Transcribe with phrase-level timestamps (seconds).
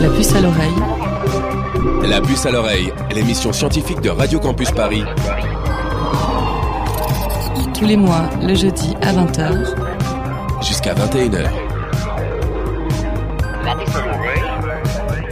[0.00, 0.74] La puce à l'oreille.
[2.08, 5.04] La puce à l'oreille, l'émission scientifique de Radio Campus Paris.
[7.74, 9.74] Tous les mois, le jeudi à 20h.
[10.62, 11.50] Jusqu'à 21h.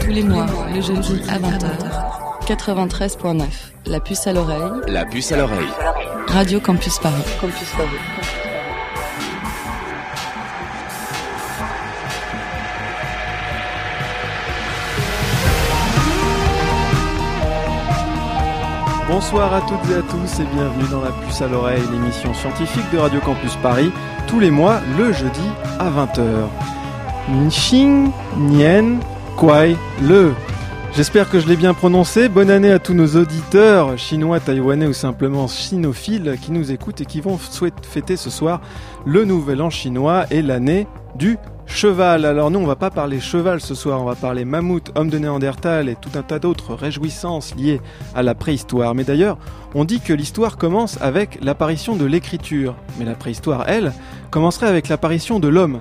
[0.03, 2.46] Tous les mois, le jeudi à 20h.
[2.46, 3.45] 93.9.
[3.87, 4.82] La puce à l'oreille.
[4.87, 5.69] La puce à l'oreille.
[6.27, 7.14] Radio Campus Paris.
[7.41, 8.18] Campus Paris.
[19.09, 22.85] Bonsoir à toutes et à tous et bienvenue dans la puce à l'oreille, l'émission scientifique
[22.93, 23.91] de Radio Campus Paris,
[24.27, 26.47] tous les mois, le jeudi à 20h.
[27.30, 28.99] Nixing Nien
[29.39, 30.35] Kwai Le.
[30.95, 32.29] J'espère que je l'ai bien prononcé.
[32.29, 37.07] Bonne année à tous nos auditeurs chinois, taïwanais ou simplement chinophiles qui nous écoutent et
[37.07, 38.61] qui vont fêter ce soir
[39.07, 41.38] le nouvel an chinois et l'année du
[41.69, 42.25] cheval.
[42.25, 45.19] Alors nous, on va pas parler cheval ce soir, on va parler mammouth, homme de
[45.19, 47.80] Néandertal et tout un tas d'autres réjouissances liées
[48.15, 48.95] à la préhistoire.
[48.95, 49.38] Mais d'ailleurs,
[49.75, 52.75] on dit que l'histoire commence avec l'apparition de l'écriture.
[52.99, 53.93] Mais la préhistoire, elle,
[54.30, 55.79] commencerait avec l'apparition de l'homme.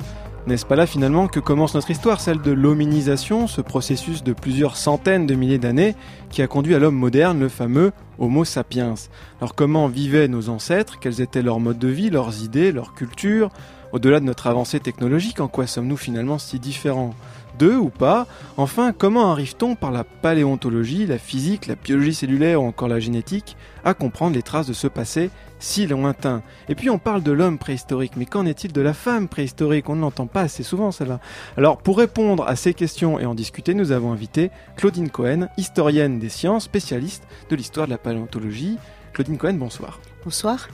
[0.47, 4.77] N'est-ce pas là finalement que commence notre histoire, celle de l'hominisation, ce processus de plusieurs
[4.77, 5.93] centaines de milliers d'années
[6.29, 8.93] qui a conduit à l'homme moderne, le fameux Homo sapiens.
[9.41, 10.99] Alors comment vivaient nos ancêtres?
[10.99, 13.49] Quels étaient leurs modes de vie, leurs idées, leur culture
[13.97, 17.15] Au-delà de notre avancée technologique, en quoi sommes-nous finalement si différents
[17.57, 18.27] d'eux ou pas?
[18.55, 23.57] Enfin, comment arrive-t-on par la paléontologie, la physique, la biologie cellulaire ou encore la génétique
[23.83, 26.43] à comprendre les traces de ce passé si lointain?
[26.69, 29.89] Et puis on parle de l'homme préhistorique, mais qu'en est-il de la femme préhistorique?
[29.89, 31.19] On ne l'entend pas assez souvent celle-là.
[31.57, 36.19] Alors pour répondre à ces questions et en discuter, nous avons invité Claudine Cohen, historienne
[36.19, 38.77] des sciences, spécialiste de l'histoire de la paléontologie.
[39.17, 39.99] Claudine Cohen, bonsoir.
[40.23, 40.67] Bonsoir.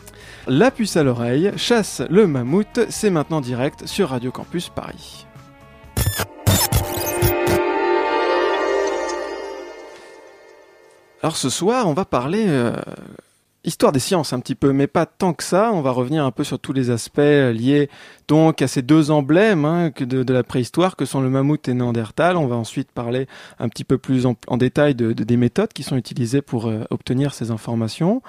[0.48, 5.26] La puce à l'oreille chasse le mammouth, c'est maintenant direct sur Radio Campus Paris.
[11.22, 12.76] Alors ce soir, on va parler euh,
[13.64, 15.72] histoire des sciences un petit peu, mais pas tant que ça.
[15.74, 17.90] On va revenir un peu sur tous les aspects liés
[18.28, 22.38] donc à ces deux emblèmes hein, de, la préhistoire que sont le mammouth et Néandertal.
[22.38, 23.28] On va ensuite parler
[23.60, 26.84] un petit peu plus en, détail de, de, des méthodes qui sont utilisées pour euh,
[26.90, 28.22] obtenir ces informations.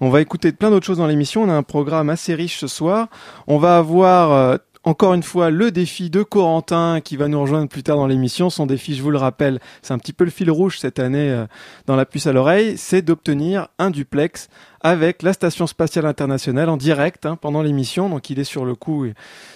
[0.00, 1.42] On va écouter plein d'autres choses dans l'émission.
[1.42, 3.08] On a un programme assez riche ce soir.
[3.46, 7.68] On va avoir euh, encore une fois le défi de Corentin qui va nous rejoindre
[7.68, 8.50] plus tard dans l'émission.
[8.50, 11.28] Son défi, je vous le rappelle, c'est un petit peu le fil rouge cette année
[11.28, 11.46] euh,
[11.86, 14.48] dans la puce à l'oreille, c'est d'obtenir un duplex
[14.86, 18.08] avec la Station Spatiale Internationale en direct hein, pendant l'émission.
[18.08, 19.04] Donc il est sur le coup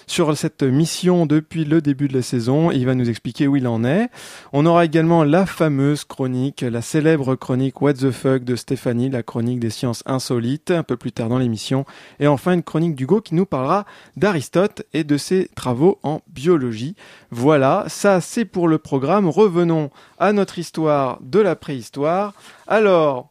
[0.05, 2.69] sur cette mission depuis le début de la saison.
[2.69, 4.09] il va nous expliquer où il en est.
[4.51, 9.23] On aura également la fameuse chronique, la célèbre chronique What the fuck de Stéphanie, la
[9.23, 11.85] chronique des sciences insolites, un peu plus tard dans l'émission.
[12.19, 13.85] Et enfin une chronique d'Hugo qui nous parlera
[14.17, 16.97] d'Aristote et de ses travaux en biologie.
[17.29, 19.29] Voilà, ça c'est pour le programme.
[19.29, 22.33] Revenons à notre histoire de la préhistoire.
[22.67, 23.29] Alors,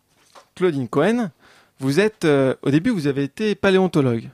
[0.54, 1.30] Claudine Cohen,
[1.80, 4.28] vous êtes, euh, au début, vous avez été paléontologue.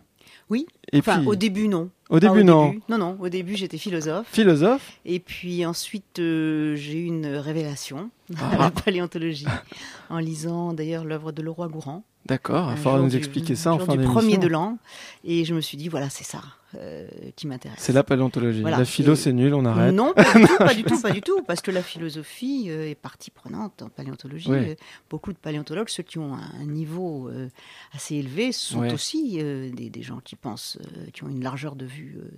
[0.51, 0.67] Oui.
[0.93, 1.91] Et enfin, puis, au début, non.
[2.11, 2.69] Au début, au non.
[2.71, 2.83] Début.
[2.89, 3.17] Non, non.
[3.21, 4.27] Au début, j'étais philosophe.
[4.31, 4.99] Philosophe.
[5.05, 8.51] Et puis ensuite, euh, j'ai eu une révélation ah.
[8.51, 9.47] à la paléontologie
[10.11, 12.05] en lisant d'ailleurs l'œuvre de Leroy Gourand.
[12.27, 12.71] D'accord.
[12.73, 14.79] Il faudra nous du, expliquer ça en fin du premier de l'an.
[15.25, 16.41] Et je me suis dit, voilà, c'est ça.
[16.75, 17.79] Euh, qui m'intéresse.
[17.81, 18.61] C'est la paléontologie.
[18.61, 18.79] Voilà.
[18.79, 19.95] La philo, c'est nul, on arrête.
[19.95, 22.91] Non, pas du tout, pas du tout, pas du tout, parce que la philosophie euh,
[22.91, 24.51] est partie prenante en paléontologie.
[24.51, 24.75] Oui.
[25.09, 27.49] Beaucoup de paléontologues, ceux qui ont un niveau euh,
[27.95, 31.85] assez élevé, sont aussi des, des gens qui pensent, euh, qui ont une largeur de
[31.87, 32.29] vue euh,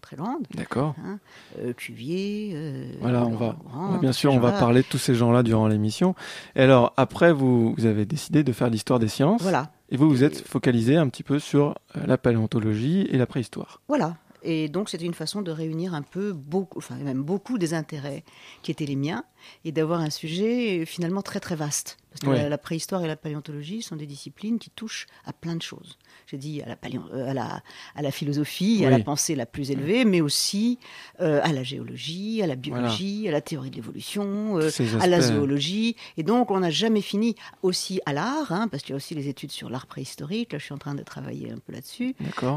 [0.00, 0.44] très grande.
[0.54, 0.94] D'accord.
[1.04, 1.18] Hein.
[1.60, 2.52] Euh, Cuvier.
[2.54, 3.56] euh, Voilà, on va,
[4.00, 6.14] bien sûr, on va parler de tous ces gens-là durant l'émission.
[6.56, 9.42] Et alors, après, vous, vous avez décidé de faire l'histoire des sciences.
[9.42, 13.80] Voilà, Et vous, vous êtes focalisé un petit peu sur la paléontologie et la préhistoire.
[13.88, 14.16] voilà.
[14.44, 18.24] Et donc c'était une façon de réunir un peu beaucoup, enfin même beaucoup des intérêts
[18.64, 19.22] qui étaient les miens
[19.64, 21.96] et d'avoir un sujet euh, finalement très très vaste.
[22.10, 25.56] Parce que la, la préhistoire et la paléontologie sont des disciplines qui touchent à plein
[25.56, 25.96] de choses.
[26.26, 26.76] J'ai dit à la,
[27.14, 27.62] euh, à la,
[27.94, 30.78] à la philosophie, à la pensée la plus élevée, mais aussi
[31.20, 34.68] euh, à la géologie, à la biologie, à la théorie de l'évolution, euh,
[35.00, 35.96] à la zoologie.
[36.18, 39.14] Et donc, on n'a jamais fini aussi à l'art, hein, parce qu'il y a aussi
[39.14, 40.52] les études sur l'art préhistorique.
[40.52, 42.14] Là, je suis en train de travailler un peu là-dessus.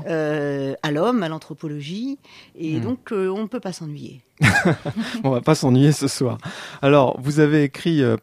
[0.08, 2.20] Euh, à l'homme, à l'anthropologie.
[2.56, 2.82] Et Hmm.
[2.82, 4.22] donc, on ne peut pas s'ennuyer.
[5.24, 6.38] On va pas s'ennuyer ce soir.
[6.82, 8.18] Alors, vous avez écrit euh,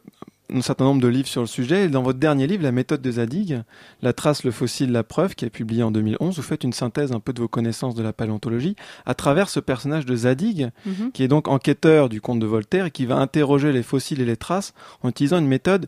[0.53, 1.85] un certain nombre de livres sur le sujet.
[1.85, 3.63] Et dans votre dernier livre, La méthode de Zadig,
[4.01, 7.11] La trace, le fossile, la preuve, qui est publié en 2011, vous faites une synthèse
[7.11, 8.75] un peu de vos connaissances de la paléontologie
[9.05, 10.69] à travers ce personnage de Zadig,
[11.13, 14.25] qui est donc enquêteur du comte de Voltaire et qui va interroger les fossiles et
[14.25, 15.87] les traces en utilisant une méthode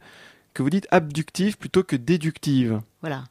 [0.54, 2.80] que vous dites abductive plutôt que déductive.
[3.02, 3.26] Voilà.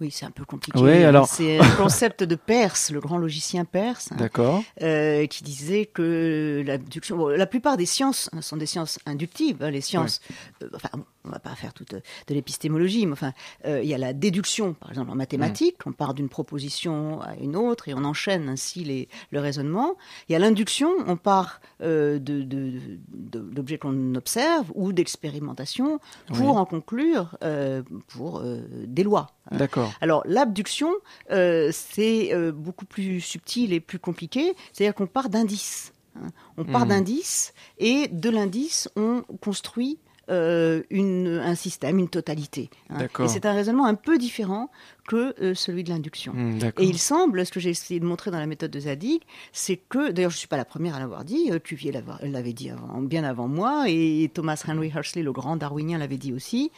[0.00, 0.78] Oui, c'est un peu compliqué.
[0.78, 4.62] Oui, alors- C'est un concept de Perse, le grand logicien perse, hein, D'accord.
[4.82, 7.16] euh, qui disait que l'abduction.
[7.16, 9.62] bon, la plupart des sciences hein, sont des sciences inductives.
[9.62, 10.20] hein, les sciences.
[10.62, 10.90] euh, enfin,
[11.24, 12.02] on va pas faire toute de
[12.34, 13.32] l'épistémologie, mais enfin,
[13.64, 15.78] euh, il y a la déduction, par exemple en mathématiques.
[15.86, 19.96] On part d'une proposition à une autre et on enchaîne ainsi les, le raisonnement.
[20.28, 20.90] Il y a l'induction.
[21.06, 26.58] On part euh, de, de- de- d'objets qu'on observe ou d'expérimentation pour Oui.
[26.58, 28.42] en conclure euh, pour
[28.86, 29.28] des lois.
[29.50, 29.56] Hein.
[29.56, 29.92] D'accord.
[30.00, 30.90] Alors l'abduction,
[31.30, 34.54] euh, c'est euh, beaucoup plus subtil et plus compliqué.
[34.72, 35.92] C'est-à-dire qu'on part d'indices.
[36.16, 36.28] hein.
[36.56, 36.88] On part Mhm.
[36.88, 39.98] d'indices et de l'indice, on construit
[40.28, 42.68] euh, une, un système, une totalité.
[42.90, 42.98] hein.
[42.98, 43.26] D'accord.
[43.26, 44.70] Et c'est un raisonnement un peu différent
[45.06, 46.32] que euh, celui de l'induction.
[46.34, 46.58] Hmm.
[46.78, 49.22] Et il semble, ce que j'ai essayé de montrer dans la méthode de Zadig,
[49.52, 51.92] c'est que, d'ailleurs je ne suis pas la première à l'avoir dit, euh, Cuvier
[52.22, 56.32] l'avait dit avant, bien avant moi, et Thomas Henry Huxley, le grand darwinien, l'avait dit
[56.32, 56.70] aussi,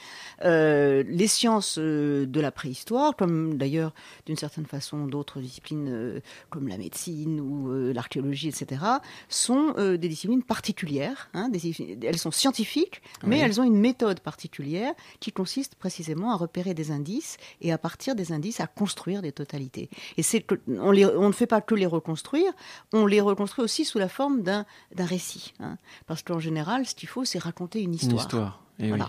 [0.44, 3.92] euh, les sciences de la préhistoire, comme d'ailleurs
[4.26, 6.20] d'une certaine façon d'autres disciplines euh,
[6.50, 8.82] comme la médecine ou euh, l'archéologie, etc.,
[9.28, 11.58] sont des disciplines particulières, hein, des
[12.02, 13.42] elles sont scientifiques, mais Oui.
[13.42, 18.14] elles ont une méthode particulière qui consiste précisément à repérer des indices et à partir
[18.18, 19.88] des indices à construire des totalités.
[20.18, 22.52] Et c'est que on, les- on ne fait pas que les reconstruire,
[22.92, 25.54] on les reconstruit aussi sous la forme d'un d'un récit.
[25.60, 25.78] hein.
[26.06, 28.62] Parce qu'en général, ce qu'il faut, c'est raconter une Une histoire.
[28.80, 29.00] Eh oui.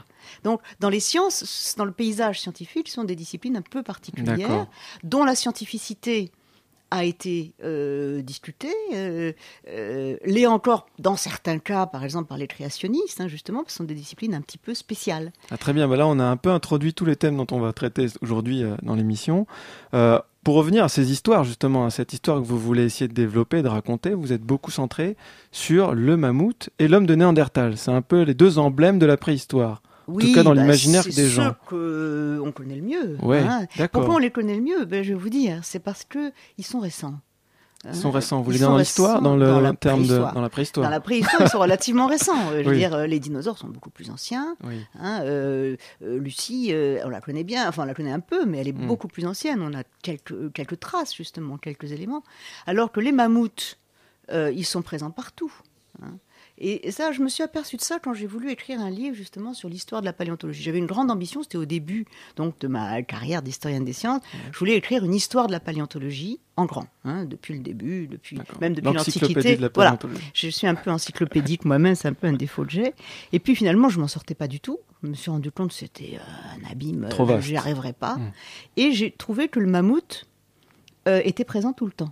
[0.44, 4.38] Donc, dans les sciences, dans le paysage scientifique, ce sont des disciplines un peu particulières,
[4.38, 4.68] D'accord.
[5.04, 6.32] dont la scientificité
[6.92, 8.22] a été euh,
[8.94, 9.34] euh,
[9.68, 13.72] euh, l'est encore dans certains cas, par exemple par les créationnistes, hein, justement, parce que
[13.74, 15.32] ce sont des disciplines un petit peu spéciales.
[15.52, 17.60] Ah, très bien, bah là on a un peu introduit tous les thèmes dont on
[17.60, 19.46] va traiter aujourd'hui euh, dans l'émission.
[20.42, 23.62] Pour revenir à ces histoires, justement, à cette histoire que vous voulez essayer de développer,
[23.62, 25.18] de raconter, vous êtes beaucoup centré
[25.52, 27.78] sur le mammouth et l'homme de Néandertal.
[27.78, 29.82] C'est un peu les deux emblèmes de la préhistoire.
[30.16, 31.56] Oui, cas, dans bah, l'imaginaire des ceux gens.
[31.68, 33.18] que on connaît le mieux.
[33.22, 33.66] Ouais, hein.
[33.92, 34.86] Pourquoi on les connaît le mieux?
[34.86, 37.20] Ben, Je vais vous dire, c'est parce que ils sont récents.
[37.86, 38.12] Ils sont Hein.
[38.12, 38.38] récents.
[38.40, 40.84] Vous voulez dire sont dans l'histoire, dans le dans la terme de dans la préhistoire.
[40.86, 42.52] Dans la préhistoire, ils sont relativement récents.
[42.52, 42.78] Euh, Je veux Oui.
[42.78, 44.58] dire, euh, les dinosaures sont beaucoup plus anciens.
[44.66, 44.76] Oui.
[45.00, 48.46] Hein, euh, euh, Lucie, euh, on la connaît bien, enfin on la connaît un peu,
[48.46, 48.88] mais elle est Mm.
[48.88, 49.62] beaucoup plus ancienne.
[49.62, 52.24] On a quelques, quelques traces, justement, quelques éléments.
[52.68, 53.78] Alors que les mammouths,
[54.34, 55.52] euh, ils sont présents partout.
[56.04, 56.12] hein.
[56.62, 59.54] Et ça, je me suis aperçu de ça quand j'ai voulu écrire un livre justement
[59.54, 60.62] sur l'histoire de la paléontologie.
[60.62, 64.22] J'avais une grande ambition, c'était au début donc de ma carrière d'historienne des sciences.
[64.52, 68.38] Je voulais écrire une histoire de la paléontologie en grand, hein, depuis le début, depuis
[68.60, 69.56] même depuis l'Antiquité.
[69.56, 69.98] de Voilà,
[70.34, 72.94] je suis un peu encyclopédique moi-même, c'est un peu un défaut que j'ai.
[73.32, 74.80] Et puis finalement, je m'en sortais pas du tout.
[75.02, 78.18] Je me suis rendu compte que c'était euh, un abîme, euh, j'y arriverais pas.
[78.18, 78.32] Mm.
[78.76, 80.26] Et j'ai trouvé que le mammouth
[81.08, 82.12] euh, était présent tout le temps.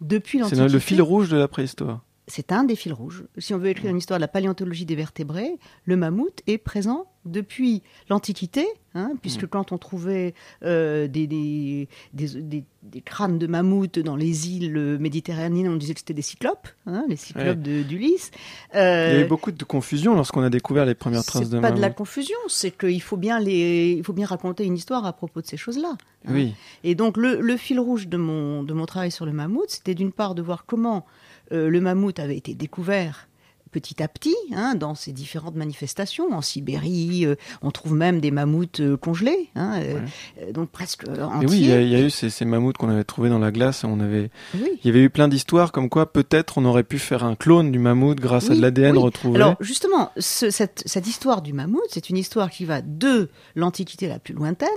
[0.00, 0.72] Depuis C'est l'Antiquité.
[0.72, 2.00] le fil rouge de la préhistoire.
[2.28, 3.24] C'est un des fils rouges.
[3.38, 7.06] Si on veut écrire une histoire de la paléontologie des vertébrés, le mammouth est présent
[7.24, 10.34] depuis l'Antiquité, hein, puisque quand on trouvait
[10.64, 15.94] euh, des, des, des- des- des crânes de mammouth dans les îles méditerranéennes, on disait
[15.94, 18.30] que c'était des cyclopes, hein, les cyclopes de- d'Ulysse.
[18.74, 21.56] Il y a eu Euh, beaucoup de confusion lorsqu'on a découvert les premières traces de
[21.56, 21.96] c'est pas de la mammouth.
[21.98, 25.46] confusion, c'est qu'il faut bien les, il faut bien raconter une histoire à propos de
[25.46, 25.96] ces choses-là.
[26.26, 26.32] hein.
[26.32, 26.54] Oui.
[26.82, 29.94] Et donc le, le fil rouge de mon, de mon travail sur le mammouth, c'était
[29.94, 31.04] d'une part de voir comment
[31.52, 33.28] euh, le mammouth avait été découvert
[33.70, 36.30] petit à petit hein, dans ces différentes manifestations.
[36.34, 41.16] En Sibérie, euh, on trouve même des mammouths euh, congelés, hein, euh, donc presque euh,
[41.16, 41.48] Et entiers.
[41.48, 43.38] oui, il y, a- il y a eu ces, ces mammouths qu'on avait trouvés dans
[43.38, 43.82] la glace.
[43.84, 44.68] On avait, Oui.
[44.82, 47.72] il y avait eu plein d'histoires comme quoi peut-être on aurait pu faire un clone
[47.72, 49.02] du mammouth grâce à de l'ADN oui.
[49.04, 49.36] retrouvé.
[49.36, 54.06] Alors justement, ce- cette, cette histoire du mammouth, c'est une histoire qui va de l'Antiquité
[54.06, 54.68] la plus lointaine,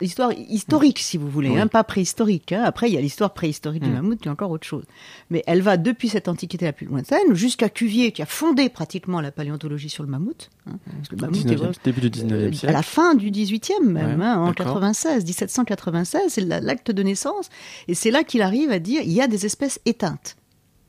[0.00, 1.58] histoire historique si vous voulez, Oui.
[1.58, 2.52] hein, pas préhistorique.
[2.52, 2.62] hein.
[2.64, 3.94] Après, il y a l'histoire préhistorique du Mm.
[3.94, 4.84] mammouth qui est encore autre chose.
[5.30, 9.20] Mais elle va depuis cette Antiquité la plus lointaine jusqu'à Cuvier qui a fondé pratiquement
[9.20, 10.50] la paléontologie sur le mammouth.
[10.66, 10.72] hein.
[10.96, 12.72] Parce que le mammouth est 19e vraiment- début du 19e euh, à siècle.
[12.74, 14.54] la fin du 18e même, Ouais, en d'accord.
[14.66, 17.48] 96, 1796, c'est la- l'acte de naissance,
[17.88, 20.36] et c'est là qu'il arrive à dire il y a des espèces éteintes.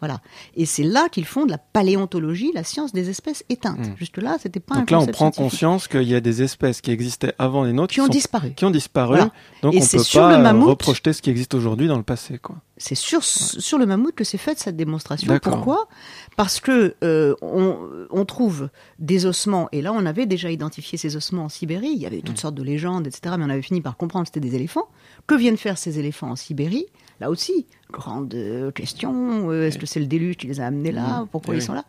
[0.06, 0.22] Voilà.
[0.56, 3.80] Et c'est là qu'ils font de la paléontologie, la science des espèces éteintes.
[3.80, 3.96] Mm.
[3.98, 6.92] Jusque-là, c'était pas Donc un là, on prend conscience qu'il y a des espèces qui
[6.92, 8.54] existaient avant les nôtres Qui ont sont- disparu.
[8.54, 9.16] qui ont disparu.
[9.16, 9.32] Voilà.
[9.62, 12.04] Donc Et on peut sur pas le mammouth- reprojeter ce qui existe aujourd'hui dans le
[12.04, 12.38] passé.
[12.38, 12.58] Quoi.
[12.78, 15.40] C'est sur, sur le mammouth que s'est faite cette démonstration.
[15.42, 15.88] Pourquoi?
[16.36, 17.78] Parce que euh, on,
[18.12, 18.70] on trouve
[19.00, 22.18] des ossements, et là on avait déjà identifié ces ossements en Sibérie, il y avait
[22.18, 22.22] Mm.
[22.22, 24.88] toutes sortes de légendes, etc., mais on avait fini par comprendre que c'était des éléphants.
[25.28, 26.86] Que viennent faire ces éléphants en Sibérie?
[27.20, 30.92] Là aussi, grande euh, question, euh, est-ce que c'est le déluge qui les a amenés
[30.92, 31.28] là Mm.
[31.32, 31.86] Pourquoi Eh ils sont là?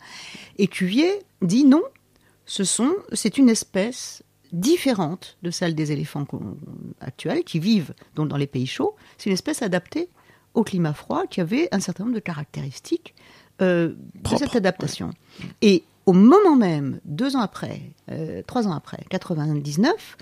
[0.58, 1.10] Et Cuvier
[1.42, 1.82] dit non,
[2.44, 6.26] ce sont, c'est une espèce différente de celle des éléphants
[7.00, 8.94] actuels qui vivent donc dans les pays chauds.
[9.18, 10.08] C'est une espèce adaptée
[10.54, 13.14] au climat froid qui avait un certain nombre de caractéristiques
[13.60, 15.10] euh, de cette adaptation.
[15.60, 20.16] Et au moment même, deux ans après, euh, trois ans après, 99,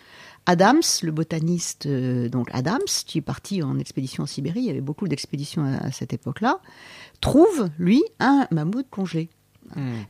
[0.46, 4.70] Adams, le botaniste, euh, donc Adams, qui est parti en expédition en Sibérie, il y
[4.70, 6.60] avait beaucoup d'expéditions à, cette époque-là,
[7.20, 9.30] trouve, lui, un mammouth congelé.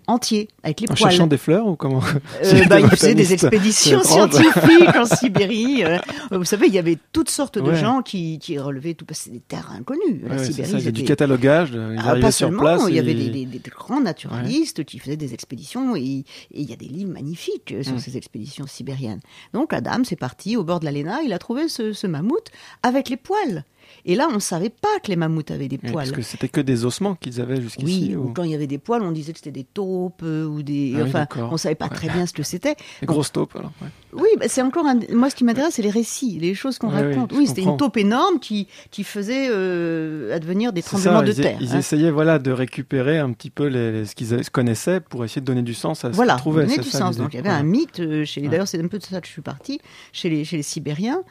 [0.06, 1.10] Entier, avec les En poils.
[1.10, 2.00] cherchant des fleurs ou comment
[2.44, 3.32] Euh, bah, des il faisait des botanistes.
[3.32, 5.84] expéditions scientifiques en Sibérie.
[5.84, 5.98] euh,
[6.32, 7.76] vous savez, il y avait toutes sortes de Ouais.
[7.76, 9.04] gens qui, qui relevaient tout.
[9.04, 10.22] parce que des terres inconnues.
[10.26, 12.82] La ouais, Sibérie, ça, il y a du catalogage, ils ah, pas sur seulement, place.
[12.88, 16.00] il y et avait des, ils- des- des grands naturalistes qui faisaient des expéditions et,
[16.02, 17.98] et il y a des livres magnifiques euh, sur Mm.
[18.00, 19.20] ces expéditions sibériennes.
[19.52, 22.48] Donc Adam, c'est parti au bord de la Léna, il a trouvé ce, ce mammouth
[22.82, 23.64] avec les poils.
[24.04, 26.04] Et là, on ne savait pas que les mammouths avaient des Oui, poils.
[26.06, 28.08] parce que c'était que des ossements qu'ils avaient jusqu'ici.
[28.10, 30.44] Oui, ou- quand il y avait des poils, on disait que c'était des taupes euh,
[30.46, 30.94] ou des.
[30.98, 32.76] Ah enfin, on savait pas très bien ce que c'était.
[33.00, 33.72] Des grosses taupes, alors.
[33.82, 33.88] ouais.
[34.12, 34.98] Oui, bah, c'est encore un...
[35.12, 37.32] moi ce qui m'intéresse, c'est les récits, les choses qu'on raconte.
[37.32, 41.40] Oui, c'était une taupe énorme qui qui faisait euh, advenir des tremblements ça, de ils,
[41.40, 41.58] terre.
[41.60, 41.78] ils hein.
[41.78, 45.46] essayaient voilà, de récupérer un petit peu les, les- ce qu'ils connaissaient pour essayer de
[45.46, 46.62] donner du sens à ce Voilà, qu'ils trouvaient.
[46.66, 47.16] donner du ça, sens.
[47.16, 48.48] Donc il y avait un mythe euh, chez les.
[48.48, 49.80] D'ailleurs, c'est un peu de ça que je suis partie
[50.12, 51.22] chez les chez les Sibériens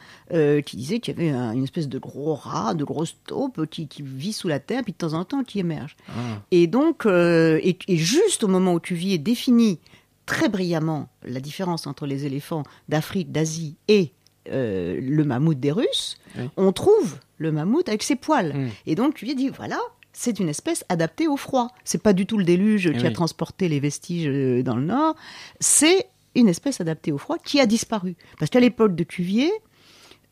[0.65, 3.87] qui disait qu'il y avait un- une espèce de gros rat, de grosse taupe qui,
[3.87, 5.95] qui vit sous la terre, puis de temps en temps qui émerge.
[6.09, 6.11] Ah.
[6.51, 9.79] Et donc, euh, et, et juste au moment où et définis
[10.25, 14.13] très brillamment la différence entre les éléphants d'Afrique, d'Asie et
[14.49, 16.49] euh, le mammouth des Russes, Oui.
[16.57, 18.53] on trouve le mammouth avec ses poils.
[18.53, 18.69] Mm.
[18.87, 19.79] Et donc lui dis voilà.
[20.15, 21.69] C'est une espèce adaptée au froid.
[21.85, 24.83] C'est pas du tout le déluge Eh qui a transporté les vestiges euh, dans le
[24.83, 25.15] nord.
[25.59, 28.15] C'est une espèce adaptée au froid qui a disparu.
[28.37, 29.51] Parce qu'à l'époque de Cuvier,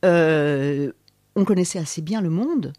[0.06, 0.92] euh,
[1.36, 2.74] on connaissait assez bien le monde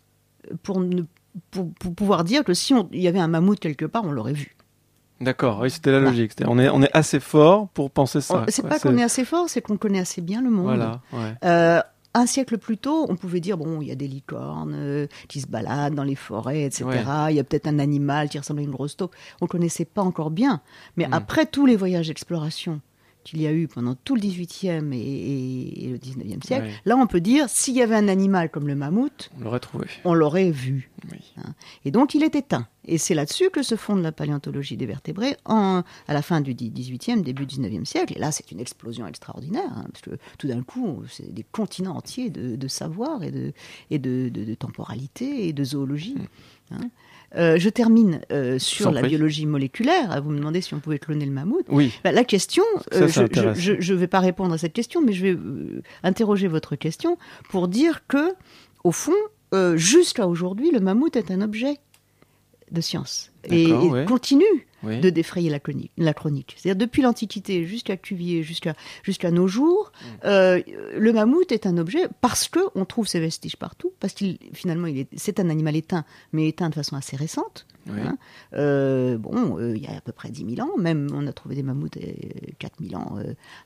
[0.62, 1.02] pour, ne-
[1.50, 4.12] pour, pour pouvoir dire que si on- il y avait un mammouth quelque part, on
[4.12, 4.54] l'aurait vu.
[5.20, 6.32] D'accord, oui, c'était la logique.
[6.46, 8.44] On est, on est assez fort pour penser ça.
[8.48, 10.64] C'est pas qu'on est assez fort, c'est qu'on connaît assez bien le monde.
[10.64, 11.34] Voilà, ouais.
[11.44, 11.80] Euh,
[12.14, 15.40] un siècle plus tôt, on pouvait dire bon, il y a des licornes euh, qui
[15.40, 16.84] se baladent dans les forêts, etc.
[16.84, 17.32] Ouais.
[17.32, 19.14] Il y a peut-être un animal qui ressemble à une grosse taupe.
[19.40, 20.60] On connaissait pas encore bien.
[20.96, 21.12] Mais Mm.
[21.14, 22.80] après tous les voyages d'exploration
[23.24, 26.96] qu'il y a eu pendant tout le 18e et, et- et le 19e siècle, là
[26.96, 29.86] on peut dire s'il y avait un animal comme le mammouth, On l'aurait trouvé.
[30.04, 30.90] on l'aurait vu.
[31.10, 31.32] Oui.
[31.38, 31.54] Hein.
[31.84, 32.66] Et donc il est éteint.
[32.84, 36.52] Et c'est là-dessus que se fonde la paléontologie des vertébrés en, à la fin du
[36.54, 38.12] 18e, début 19e siècle.
[38.16, 41.96] Et là, c'est une explosion extraordinaire, hein, parce que tout d'un coup, c'est des continents
[41.96, 43.52] entiers de, de savoir et, de,
[43.90, 46.16] et de, de- de temporalité et de zoologie.
[46.72, 46.80] hein.
[47.34, 50.20] Euh, je termine euh, sur Sans la biologie moléculaire.
[50.22, 51.64] Vous me demandez si on pouvait cloner le mammouth.
[51.68, 53.24] Oui, Bah, la question, Ça, euh, ça
[53.54, 55.38] je- ne vais pas répondre à cette question, mais je vais
[56.02, 57.16] interroger votre question
[57.48, 58.34] pour dire que,
[58.84, 59.14] au fond,
[59.76, 61.78] jusqu'à aujourd'hui, le mammouth est un objet
[62.70, 64.04] de science et, D'accord, et ouais.
[64.06, 65.00] continue oui.
[65.00, 65.92] de défrayer la chronique.
[65.98, 66.54] La chronique.
[66.58, 70.06] C'est-à-dire depuis l'Antiquité jusqu'à Cuvier, jusqu'à jusqu'à nos jours, Mm.
[70.26, 70.60] euh,
[70.96, 74.86] le mammouth est un objet parce que on trouve ses vestiges partout, parce qu'il finalement
[74.86, 77.66] il est c'est un animal éteint, mais éteint de façon assez récente.
[77.88, 77.94] Oui.
[78.00, 78.16] hein.
[78.54, 81.32] Euh, bon, euh, il y a à peu près 10 000 ans, même on a
[81.32, 82.12] trouvé des mammouths euh,
[82.60, 83.16] 4 000 ans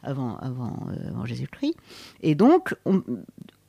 [0.03, 1.75] avant, avant, avant Jésus-Christ.
[2.23, 3.03] Et donc, on,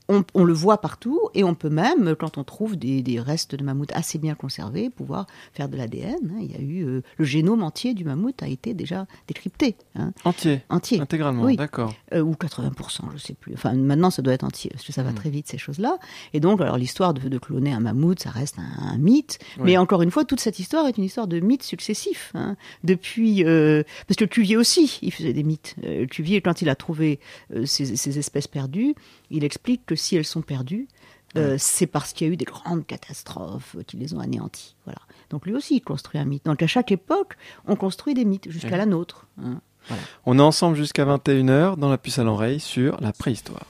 [0.10, 3.56] on, on le voit partout, et on peut même, quand on trouve des, des restes
[3.56, 6.16] de mammouth assez bien conservés, pouvoir faire de l'ADN.
[6.32, 6.40] hein.
[6.42, 10.14] Il y a eu euh, le génome entier du mammouth a été déjà décrypté, hein,
[10.24, 11.00] Entier, entier.
[11.02, 11.56] intégralement, Oui.
[11.58, 11.94] d'accord.
[12.14, 13.54] Euh, ou 80%, je sais plus.
[13.54, 15.16] Enfin, maintenant, ça doit être entier, parce que ça va Mm.
[15.16, 15.98] très vite, ces choses-là.
[16.34, 19.40] Et donc, alors, l'histoire de, de cloner un mammouth, ça reste un, un mythe.
[19.58, 19.64] Oui.
[19.66, 22.32] Mais encore une fois, toute cette histoire est une histoire de mythes successifs.
[22.34, 22.56] hein.
[22.84, 25.76] Depuis, euh, parce que Cuvier aussi, il faisait des mythes.
[26.10, 27.20] Cuvier, quand il a trouvé
[27.66, 28.96] ces espèces perdues,
[29.32, 30.88] il explique que si elles sont perdues,
[31.36, 34.76] euh, c'est parce qu'il y a eu des grandes catastrophes qui les ont anéanties.
[34.86, 35.00] Voilà.
[35.30, 36.46] Donc lui aussi, il construit un mythe.
[36.46, 37.36] Donc à chaque époque,
[37.68, 39.28] on construit des mythes, jusqu'à la nôtre.
[39.44, 39.62] hein.
[40.26, 43.66] On est ensemble jusqu'à 21h dans la puce à l'oreille sur la préhistoire.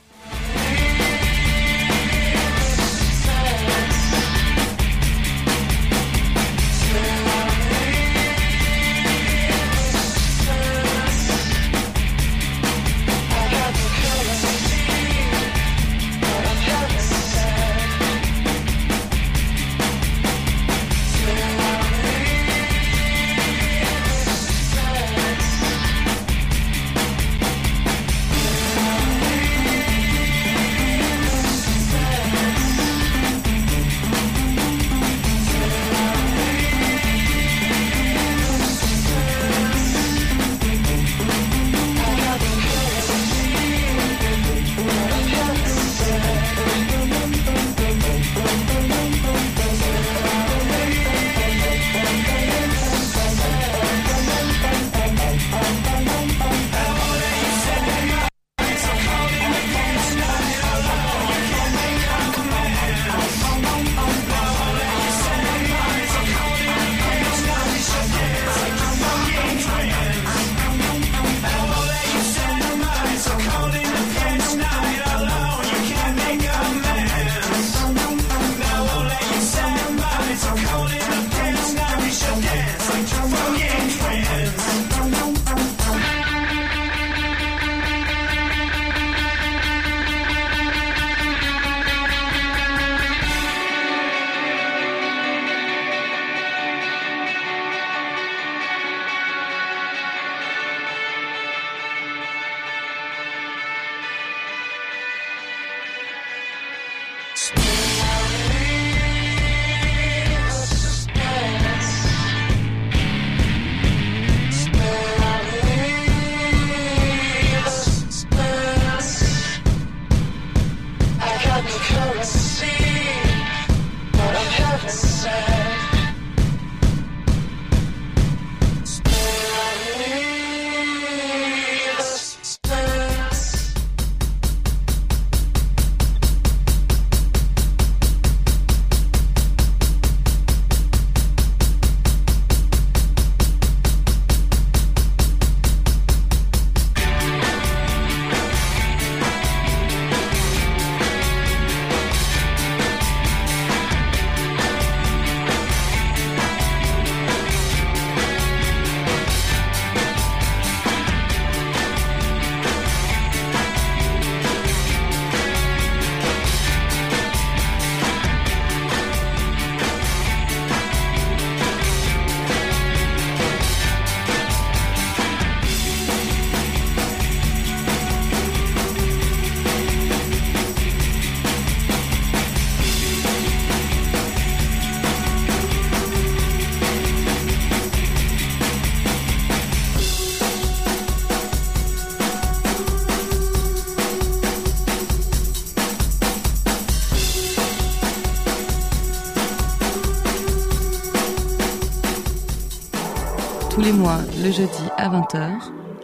[204.52, 205.52] Jeudi à 20h,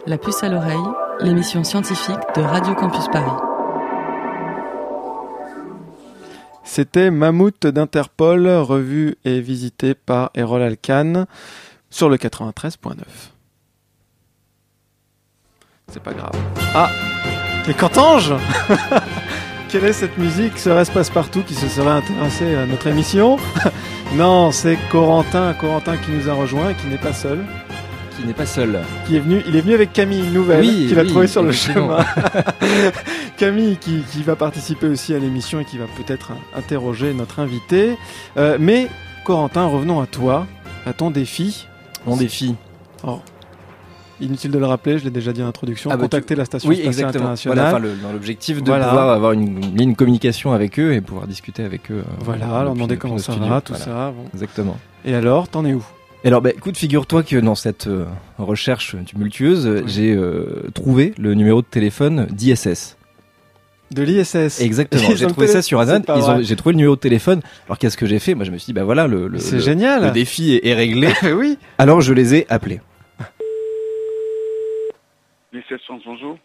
[0.06, 0.76] La puce à l'oreille,
[1.20, 3.30] l'émission scientifique de Radio Campus Paris.
[6.62, 11.26] C'était Mammouth d'Interpol, revu et visité par Erol Alkan
[11.90, 12.94] sur le 93.9.
[15.92, 16.32] C'est pas grave.
[16.74, 16.90] Ah
[17.68, 18.34] Et Cantange
[19.68, 20.58] Quelle est cette musique?
[20.58, 23.38] Serait-ce Passe-Partout qui se serait intéressé à notre émission?
[24.12, 27.44] Non, c'est Corentin, Corentin qui nous a rejoint et qui n'est pas seul.
[28.24, 28.80] Qui n'est pas seul.
[29.06, 31.26] Qui est venu, il est venu avec Camille, une nouvelle, Oui, qu'il a oui, trouvée
[31.26, 31.98] sur le chemin.
[33.36, 37.98] Camille qui, qui va participer aussi à l'émission et qui va peut-être interroger notre invité.
[38.38, 38.88] Euh, mais
[39.26, 40.46] Corentin, revenons à toi,
[40.86, 41.66] à ton défi.
[42.06, 42.54] Mon défi.
[44.22, 46.70] Inutile de le rappeler, je l'ai déjà dit en introduction, Ah bah, contacter la station
[46.70, 47.24] Oui, spatiale exactement.
[47.24, 47.58] internationale.
[47.58, 48.86] Voilà, enfin, le- dans l'objectif de Voilà.
[48.86, 51.96] pouvoir avoir une, ligne de communication avec eux et pouvoir discuter avec eux.
[51.98, 54.12] euh, Voilà, leur demander comment ça va, tout Voilà, ça.
[54.16, 54.24] bon.
[54.32, 54.78] Exactement.
[55.04, 55.84] Et alors, t'en es où?
[56.28, 58.06] Alors, bah, écoute, figure-toi que dans cette euh,
[58.38, 59.82] recherche tumultueuse, Oui.
[59.86, 62.96] j'ai euh, trouvé le numéro de téléphone d'ISS.
[63.90, 64.60] De l'ISS.
[64.60, 65.10] Exactement.
[65.14, 66.06] J'ai trouvé le ça sur Internet.
[66.40, 67.42] J'ai trouvé le numéro de téléphone.
[67.66, 68.34] Alors qu'est-ce que j'ai fait?
[68.34, 70.04] Moi, je me suis dit, bah voilà, le, le, génial.
[70.06, 71.12] le défi est, est réglé.
[71.36, 71.58] oui.
[71.78, 72.80] Alors, je les ai appelés.
[75.52, 76.38] 1700, bonjour.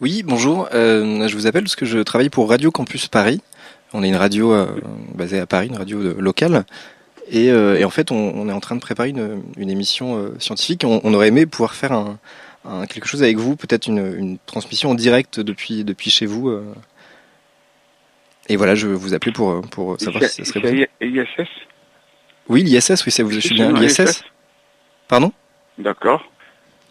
[0.00, 0.68] Oui, bonjour.
[0.74, 3.40] Euh, je vous appelle parce que je travaille pour Radio Campus Paris.
[3.92, 4.66] On est une radio euh,
[5.14, 6.64] basée à Paris, une radio locale.
[7.30, 10.16] Et, euh, et en fait, on, on est en train de préparer une, une émission
[10.18, 10.82] euh, scientifique.
[10.84, 12.18] On, on aurait aimé pouvoir faire un,
[12.64, 16.48] un- quelque chose avec vous, peut-être une, une transmission en direct depuis, depuis chez vous.
[16.50, 16.74] euh.
[18.48, 20.88] Et voilà, je vous appelais pour, pour savoir si ça serait possible.
[21.00, 21.48] C'est ISS
[22.50, 23.72] Oui, l'ISS, oui, ça vous, je suis bien.
[23.72, 24.22] L'ISS
[25.08, 25.32] Pardon?
[25.78, 26.30] D'accord.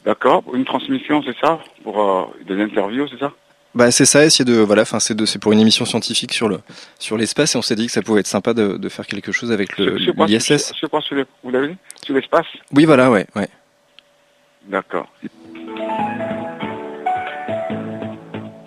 [0.04, 0.44] D'accord.
[0.54, 1.60] Une transmission, c'est ça?
[1.84, 3.32] Pour euh, des interviews, c'est ça?
[3.76, 6.48] Bah c'est ça, essayer de voilà, enfin c'est de c'est pour une émission scientifique sur
[6.48, 6.60] le
[7.00, 9.32] sur l'espace et on s'est dit que ça pouvait être sympa de, de faire quelque
[9.32, 10.74] chose avec le l'ISS.
[10.80, 12.46] c'est quoi sur vous l'avez Sur l'espace?
[12.72, 13.48] Oui voilà, ouais, ouais.
[14.68, 15.12] D'accord.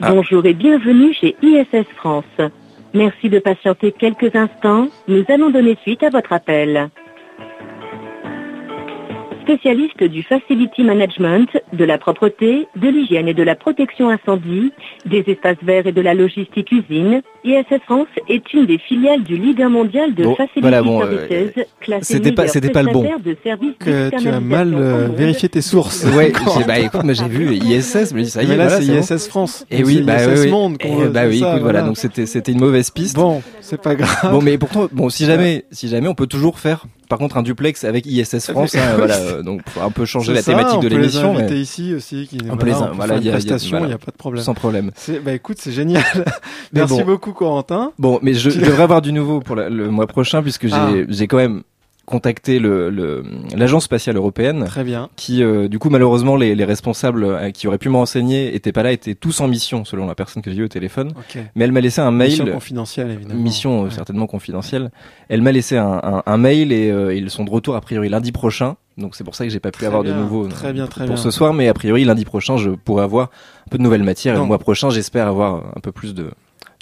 [0.03, 0.11] Ah.
[0.11, 2.25] Bonjour et bienvenue chez ISS France.
[2.93, 4.89] Merci de patienter quelques instants.
[5.07, 6.91] Nous allons donner suite à votre appel.
[9.51, 14.73] Spécialiste du facility management, de la propreté, de l'hygiène et de la protection incendie,
[15.05, 19.37] des espaces verts et de la logistique usine, ISS France est une des filiales du
[19.37, 22.91] leader mondial de Bon, facility voilà, bon, services, classé c'était pas- leader c'était pas le
[22.93, 23.03] bon.
[23.25, 26.05] de services Que tu as mal euh, vérifié tes sources.
[26.17, 28.81] Ouais, j'ai- bah écoute, moi j'ai vu ISS, mais ça y est, Mais là, voilà,
[28.81, 28.99] c'est bon.
[28.99, 29.65] ISS France.
[29.71, 30.51] Et Donc, oui, c'est bah ISS oui.
[30.51, 30.77] Monde.
[30.81, 33.15] Et veut, bah c'est oui, ça, écoute, voilà, donc c'était c'était une mauvaise piste.
[33.15, 34.33] Bon, c'est pas grave.
[34.33, 37.43] Bon, mais pourtant, bon, si jamais, si jamais, on peut toujours faire, par contre, un
[37.43, 40.81] duplex avec ISS France, hein, voilà, euh, donc pour un peu changer la ça, thématique
[40.81, 42.27] de On l'émission, peut les inviter mais ici aussi.
[42.29, 43.87] Qui, On peut les on voilà, y a- prestation, il voilà.
[43.89, 44.43] n'y a pas de problème.
[44.45, 44.91] sans problème.
[45.25, 46.03] Bah écoute, c'est génial.
[46.73, 47.05] Merci bon.
[47.05, 47.93] beaucoup, Corentin.
[47.99, 50.75] Bon, mais je, je devrais avoir du nouveau pour la- le mois prochain puisque j'ai
[50.75, 50.91] Ah.
[51.09, 51.63] j'ai quand même
[52.07, 53.23] contacté le le-
[53.55, 55.09] l'agence spatiale européenne Très bien.
[55.17, 58.73] qui euh, du coup malheureusement les, les responsables euh, qui auraient pu me renseigner étaient
[58.73, 61.39] pas là étaient tous en mission selon la personne que j'ai eu au téléphone Ok.
[61.55, 63.41] mais elle m'a laissé un mail Mission confidentielle, évidemment.
[63.43, 63.91] mission, euh, Ouais.
[63.91, 64.91] certainement confidentielle
[65.29, 68.09] elle m'a laissé un, un, un mail et euh, ils sont de retour a priori
[68.09, 70.47] lundi prochain donc c'est pour ça que j'ai pas pu Très avoir bien, de nouveau
[70.49, 71.23] très bien, très pour bien.
[71.23, 73.31] ce soir mais a priori lundi prochain je pourrai avoir
[73.67, 76.15] un peu de nouvelles matières et Donc- le mois prochain j'espère avoir un peu plus
[76.15, 76.31] de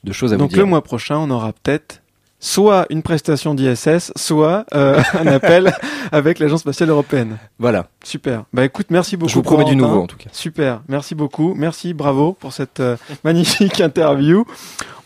[0.04, 2.02] de choses à Donc vous dire le mois prochain, on aura peut-être
[2.44, 5.72] soit une prestation d'ISS, soit euh, un appel
[6.12, 7.38] avec l'agence spatiale européenne.
[7.58, 8.44] voilà Super.
[8.52, 9.30] Bah écoute, merci beaucoup.
[9.30, 12.80] je vous promets du nouveau en tout cas Super, merci beaucoup, merci, bravo pour cette
[12.80, 14.44] euh, magnifique interview.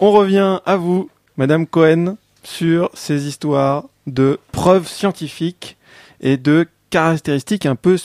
[0.00, 5.76] On revient à vous, Madame Cohen, sur ces histoires de preuves scientifiques
[6.20, 7.96] et de caractéristiques un peu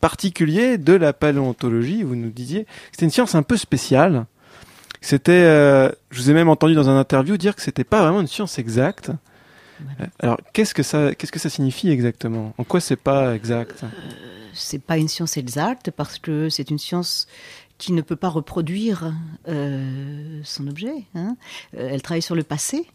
[0.00, 2.04] particulières de la paléontologie.
[2.04, 4.26] Vous nous disiez que c'était une science un peu spéciale.
[5.00, 8.20] C'était, euh, je vous ai même entendu dans un interview dire que c'était pas vraiment
[8.20, 9.10] une science exacte.
[10.00, 12.54] Euh, Alors, qu'est-ce que ça, qu'est-ce que ça signifie exactement?
[12.58, 13.84] En quoi c'est pas exact?
[14.52, 17.26] C'est pas une science exacte parce que c'est une science
[17.78, 19.12] qui ne peut pas reproduire
[19.48, 21.04] euh, son objet.
[21.14, 21.36] hein.
[21.76, 22.86] Euh, elle travaille sur le passé.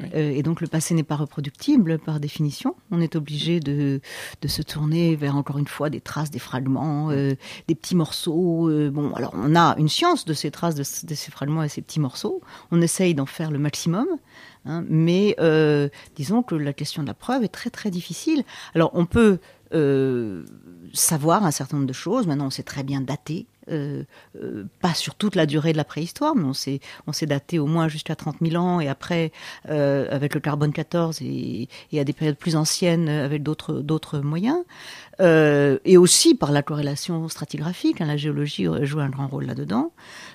[0.00, 0.06] Oui.
[0.14, 2.74] Euh, et donc le passé n'est pas reproductible par définition.
[2.90, 4.00] On est obligé de,
[4.40, 7.34] de se tourner vers encore une fois des traces, des fragments, euh,
[7.68, 8.68] des petits morceaux.
[8.68, 11.82] euh, bon, alors on a une science de ces traces, de, ces fragments et ces
[11.82, 12.40] petits morceaux.
[12.70, 14.06] On essaye d'en faire le maximum,
[14.64, 15.36] hein, mais
[16.16, 18.44] disons que la question de la preuve est très très difficile.
[18.74, 19.38] Alors on peut
[20.92, 22.26] savoir un certain nombre de choses.
[22.26, 24.02] Maintenant, on sait très bien dater euh,
[24.42, 27.58] euh, pas sur toute la durée de la préhistoire, mais on s'est on s'est daté
[27.58, 29.32] au moins jusqu'à 30 000 ans et après
[29.70, 34.18] euh, avec le carbone 14 et, et à des périodes plus anciennes avec d'autres d'autres
[34.20, 34.58] moyens.
[35.20, 39.92] Et aussi par la corrélation stratigraphique, hein, la géologie joue un grand rôle là-dedans.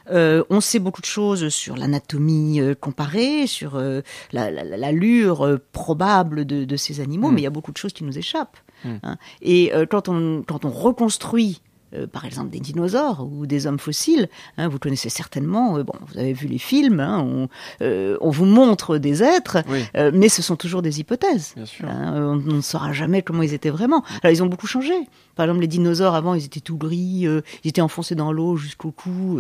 [0.10, 6.64] On sait beaucoup de choses sur l'anatomie comparée, sur euh, la- la- l'allure probable de,
[6.66, 7.34] de ces animaux, Mm.
[7.36, 8.58] mais il y a beaucoup de choses qui nous échappent.
[8.86, 8.90] Mm.
[9.04, 9.18] hein.
[9.42, 11.62] Et quand, on, quand on reconstruit
[11.94, 14.30] euh, par exemple des dinosaures ou des hommes fossiles.
[14.58, 17.50] hein, vous connaissez certainement, euh, bon, vous avez vu les films, hein, on,
[17.82, 21.54] euh, on vous montre des êtres, Oui, mais ce sont toujours des hypothèses.
[21.56, 21.88] bien sûr.
[21.88, 24.04] Hein, on on ne saura jamais comment ils étaient vraiment.
[24.24, 24.94] Alors ils ont beaucoup changé.
[25.36, 27.26] Par exemple, les dinosaures avant, ils étaient tout gris,
[27.64, 29.40] ils étaient enfoncés dans l'eau jusqu'au cou,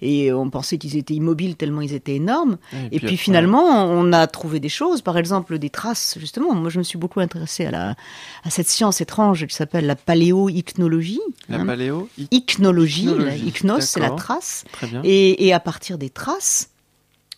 [0.00, 2.58] et on pensait qu'ils étaient immobiles tellement ils étaient énormes.
[2.92, 6.16] Et, puis, après, finalement, on a trouvé des choses, par exemple des traces.
[6.20, 7.94] Justement, moi je me suis beaucoup intéressée à la
[8.44, 11.20] à cette science étrange qui s'appelle la paléoichnologie.
[11.48, 11.58] La.
[11.82, 13.08] Paléo, Ichnologie,
[13.46, 14.64] ichnos, c'est la trace.
[15.04, 16.68] Et, et à partir des traces,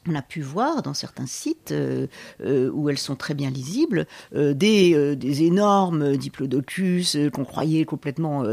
[0.07, 2.09] on a pu voir dans certains sites euh,
[2.45, 8.45] euh, où elles sont très bien lisibles euh, des, des énormes diplodocus qu'on croyait complètement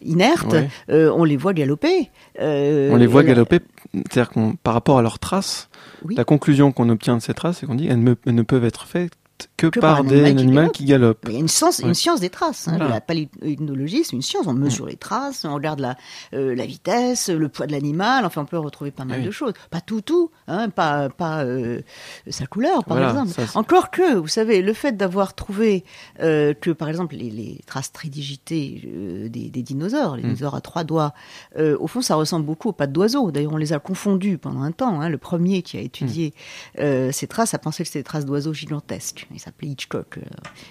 [0.00, 0.52] inertes.
[0.88, 1.08] Ouais.
[1.08, 2.10] On les voit galoper.
[2.38, 3.60] On les voit galoper,
[3.92, 5.68] c'est-à-dire qu'on, par rapport à leurs traces,
[6.04, 6.14] Oui.
[6.14, 8.64] la conclusion qu'on obtient de ces traces, c'est qu'on dit qu'elles ne, elles ne peuvent
[8.64, 9.12] être faites
[9.56, 11.24] que, Que par des qui animaux qui galopent.
[11.28, 11.86] Il y a une science, Ouais.
[11.88, 12.68] une science des traces.
[12.68, 12.76] Hein.
[12.76, 12.94] Voilà.
[12.94, 14.46] La paléontologie, c'est une science.
[14.46, 15.96] On mesure les traces, on regarde la,
[16.34, 18.24] euh, la vitesse, le poids de l'animal.
[18.24, 19.26] Enfin, on peut retrouver pas mal oui.
[19.26, 19.52] de choses.
[19.70, 20.30] Pas tout, tout.
[20.48, 21.80] Hein, pas pas euh,
[22.28, 23.48] sa couleur, par Voilà, exemple.
[23.48, 25.84] ça, Encore que, vous savez, le fait d'avoir trouvé
[26.20, 28.82] euh, que, par exemple, les, les traces très digitées
[29.30, 30.26] des, des dinosaures, les Mm.
[30.34, 31.12] dinosaures à trois doigts,
[31.58, 33.30] au fond, ça ressemble beaucoup aux pattes d'oiseaux.
[33.30, 35.00] D'ailleurs, on les a confondus pendant un temps.
[35.00, 35.08] Hein.
[35.08, 36.34] Le premier qui a étudié
[36.76, 36.80] Mm.
[36.80, 39.27] euh, ces traces a pensé que c'était des traces d'oiseaux gigantesques.
[39.32, 40.18] Il s'appelait Hitchcock.
[40.18, 40.22] Euh,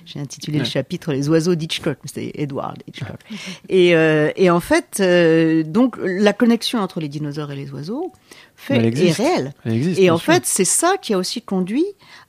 [0.05, 1.97] J'ai intitulé le chapitre Les oiseaux d'Hitchcock.
[2.05, 3.19] C'était Edward Hitchcock.
[3.69, 8.11] et, euh, et en fait, euh, donc, la connexion entre les dinosaures et les oiseaux
[8.55, 9.53] fait, est réelle.
[9.63, 9.99] Elle existe.
[9.99, 10.33] Et en sûr.
[10.33, 11.85] fait, c'est ça qui a aussi conduit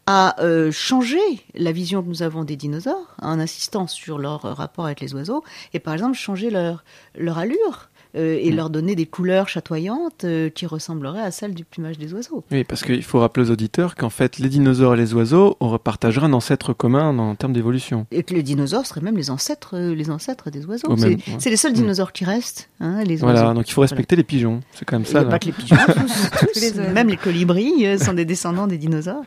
[0.07, 1.19] à euh, changer
[1.55, 5.45] la vision que nous avons des dinosaures en insistant sur leur rapport avec les oiseaux
[5.75, 6.83] et par exemple changer leur,
[7.15, 8.57] leur allure euh, et Mm.
[8.57, 12.45] leur donner des couleurs chatoyantes euh, qui ressembleraient à celles du plumage des oiseaux.
[12.51, 15.77] Oui, parce qu'il faut rappeler aux auditeurs qu'en fait, les dinosaures et les oiseaux, on
[15.79, 18.07] partagera un ancêtre commun en termes d'évolution.
[18.11, 20.89] Et que les dinosaures seraient même les ancêtres, euh, les ancêtres des oiseaux.
[20.89, 21.37] Au C'est même- ouais.
[21.39, 21.77] c'est les seuls Mm.
[21.77, 23.55] dinosaures qui restent, hein, les Voilà, oiseaux.
[23.55, 24.61] donc il faut respecter les pigeons.
[24.73, 25.21] C'est quand même Il n'y ça.
[25.21, 25.31] a là.
[25.31, 28.79] pas que les pigeons, tous, tous, les même les colibris euh, sont des descendants des
[28.79, 29.25] dinosaures.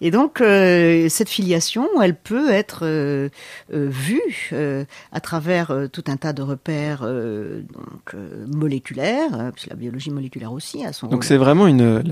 [0.00, 3.28] Et donc, euh, cette filiation, elle peut être euh,
[3.74, 4.20] euh, vue
[4.52, 9.64] euh, à travers euh, tout un tas de repères euh, donc, euh, moléculaires, euh, parce
[9.64, 12.02] que la biologie moléculaire aussi a son Donc c'est vraiment une.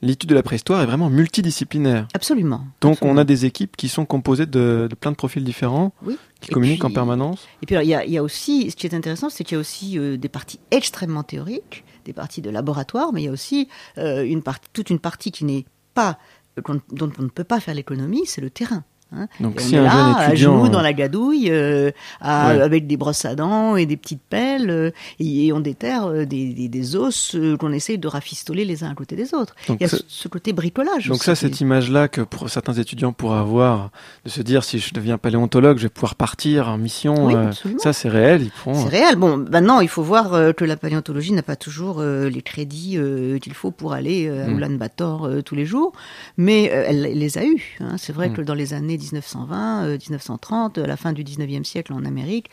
[0.00, 2.08] L'étude de la préhistoire est vraiment multidisciplinaire.
[2.14, 2.64] Absolument.
[2.80, 3.16] Donc absolument.
[3.16, 6.16] on a des équipes qui sont composées de, de plein de profils différents, Oui.
[6.40, 7.46] qui Et communiquent en permanence.
[7.62, 9.56] Et puis il y a, il y a aussi, ce qui est intéressant, c'est qu'il
[9.56, 13.28] y a aussi euh, des parties extrêmement théoriques, des parties de laboratoire, mais il y
[13.28, 16.18] a aussi euh, une partie, toute une partie qui n'est pas,
[16.66, 18.84] dont on ne peut pas faire l'économie, c'est le terrain.
[19.14, 19.28] Hein.
[19.40, 20.58] Donc Et si on est un là, jeune à étudiant.
[20.64, 22.60] genoux dans la gadouille, euh, à- Ouais.
[22.62, 26.24] avec des brosses à dents et des petites pelles, euh, et, et on déterre euh,
[26.24, 29.54] des, des- des os euh, qu'on essaye de rafistoler les uns à côté des autres.
[29.68, 31.06] Donc il y a ça- ce, côté bricolage.
[31.08, 33.90] Donc aussi ça, cette image-là que pour certains étudiants pourraient avoir,
[34.24, 37.26] de se dire si je deviens paléontologue, je vais pouvoir partir en mission.
[37.26, 38.50] Oui, euh, ça, c'est réel.
[38.64, 39.16] C'est réel.
[39.16, 42.94] Bon, maintenant, il faut voir euh, que la paléontologie n'a pas toujours euh, les crédits
[42.96, 44.56] euh, qu'il faut pour aller euh, à Mm.
[44.58, 45.92] Ulaanbaatar euh, tous les jours,
[46.36, 47.76] mais euh, elle, elle les a eus.
[47.80, 47.96] hein.
[47.98, 48.34] C'est vrai Mm.
[48.34, 52.48] que dans les années 1920, euh, 1930, à la fin du 19e siècle en Amérique,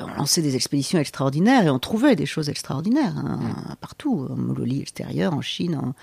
[0.00, 3.40] on lançait des expéditions extraordinaires et on trouvait des choses extraordinaires hein,
[3.80, 5.94] partout, en Mongolie extérieure, en Chine, en,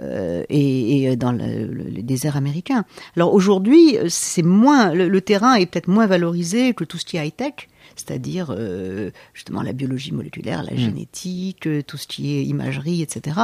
[0.00, 2.84] euh, et, et dans le, le- le désert américain.
[3.16, 7.04] Alors aujourd'hui, euh, c'est moins le, le terrain est peut-être moins valorisé que tout ce
[7.04, 12.06] qui est high tech, c'est-à-dire euh, justement la biologie moléculaire, la génétique, euh, tout ce
[12.06, 13.40] qui est imagerie, etc.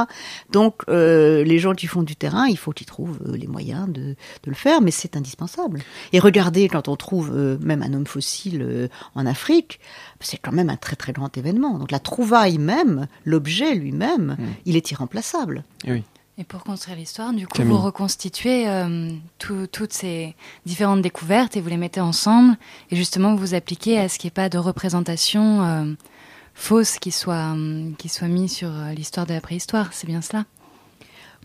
[0.51, 4.01] Donc euh, les gens qui font du terrain, il faut qu'ils trouvent les moyens de,
[4.01, 4.15] de
[4.47, 5.81] le faire, mais c'est indispensable.
[6.13, 9.79] Et regardez quand on trouve même un homme fossile en Afrique,
[10.19, 11.77] c'est quand même un très très grand événement.
[11.77, 15.63] Donc la trouvaille même, l'objet lui-même, il est irremplaçable.
[15.87, 16.03] Oui.
[16.37, 17.71] Et pour construire l'histoire, du coup, Camille.
[17.73, 22.57] vous reconstituez euh, tout- toutes ces différentes découvertes et vous les mettez ensemble.
[22.91, 25.93] Et justement, vous vous appliquez à ce qu'il n'y ait pas de représentation euh,
[26.53, 29.93] fausse qui soit, euh, qui soit mise sur l'histoire de la préhistoire.
[29.93, 30.43] C'est bien cela?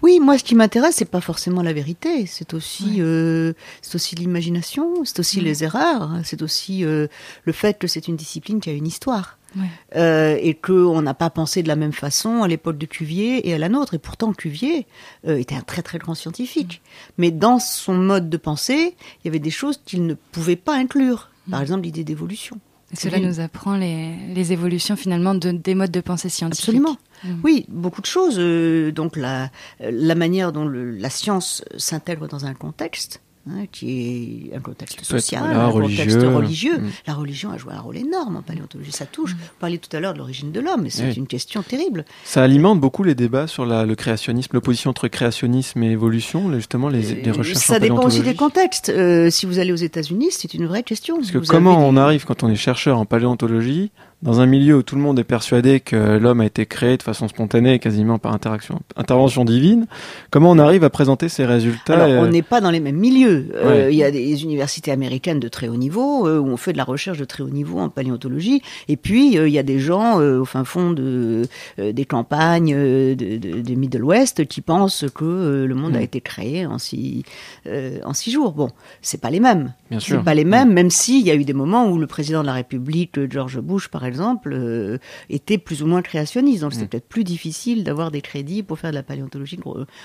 [0.02, 2.26] Oui, moi, ce qui m'intéresse, c'est pas forcément la vérité.
[2.26, 3.00] C'est aussi, Ouais.
[3.00, 5.44] euh, c'est aussi l'imagination, c'est aussi Mhm.
[5.44, 6.22] les erreurs, hein.
[6.24, 7.06] c'est aussi euh,
[7.44, 9.36] le fait que c'est une discipline qui a une histoire.
[9.56, 9.66] Ouais.
[9.96, 13.54] Euh, et qu'on n'a pas pensé de la même façon à l'époque de Cuvier et
[13.54, 13.94] à la nôtre.
[13.94, 14.86] Et pourtant, Cuvier
[15.26, 16.82] euh, était un très très grand scientifique.
[17.18, 20.76] Mais dans son mode de pensée, il y avait des choses qu'il ne pouvait pas
[20.76, 21.30] inclure.
[21.50, 22.60] Par exemple, l'idée d'évolution.
[22.94, 26.68] cela nous apprend les, les évolutions finalement de, des modes de pensée scientifiques.
[26.68, 26.96] Absolument.
[27.24, 27.40] Mm.
[27.42, 28.36] Oui, beaucoup de choses.
[28.38, 34.50] Euh, donc la, la manière dont le, la science s'intègre dans un contexte, Hein, qui
[34.52, 36.76] est un contexte social, un contexte religieux.
[36.76, 36.90] Mm.
[37.06, 38.92] La religion a joué un rôle énorme en paléontologie.
[38.92, 39.32] Ça touche.
[39.32, 39.38] Mm.
[39.56, 42.04] On parlait tout à l'heure de l'origine de l'homme, mais c'est une question terrible.
[42.24, 46.90] Ça alimente beaucoup les débats sur la, le créationnisme, l'opposition entre créationnisme et évolution, justement
[46.90, 47.64] les, les recherches.
[47.64, 48.90] Ça dépend aussi des contextes.
[48.90, 51.16] Euh, si vous allez aux États-Unis, c'est une vraie question.
[51.16, 53.90] Parce que comment on arrive quand on est chercheur en paléontologie
[54.22, 57.02] dans un milieu où tout le monde est persuadé que l'homme a été créé de
[57.02, 59.86] façon spontanée, quasiment par interaction, intervention divine,
[60.30, 63.48] comment on arrive à présenter ces résultats Alors, On n'est pas dans les mêmes milieux.
[63.54, 66.72] Euh, il y a des universités américaines de très haut niveau euh, où on fait
[66.72, 69.62] de la recherche de très haut niveau en paléontologie, et puis euh, il y a
[69.62, 71.46] des gens au fin fond de,
[71.78, 76.02] des campagnes de, de, du Middle West qui pensent que le monde a mm.
[76.02, 77.22] été créé en six,
[77.66, 78.52] en six jours.
[78.52, 79.72] Bon, c'est pas les mêmes.
[79.98, 80.74] C'est pas les mêmes, mm.
[80.74, 83.88] même s'il y a eu des moments où le président de la République, George Bush,
[83.88, 86.60] par exemple, exemple, euh, était plus ou moins créationniste.
[86.60, 86.88] Donc c'était mm.
[86.88, 89.58] peut-être plus difficile d'avoir des crédits pour faire de la paléontologie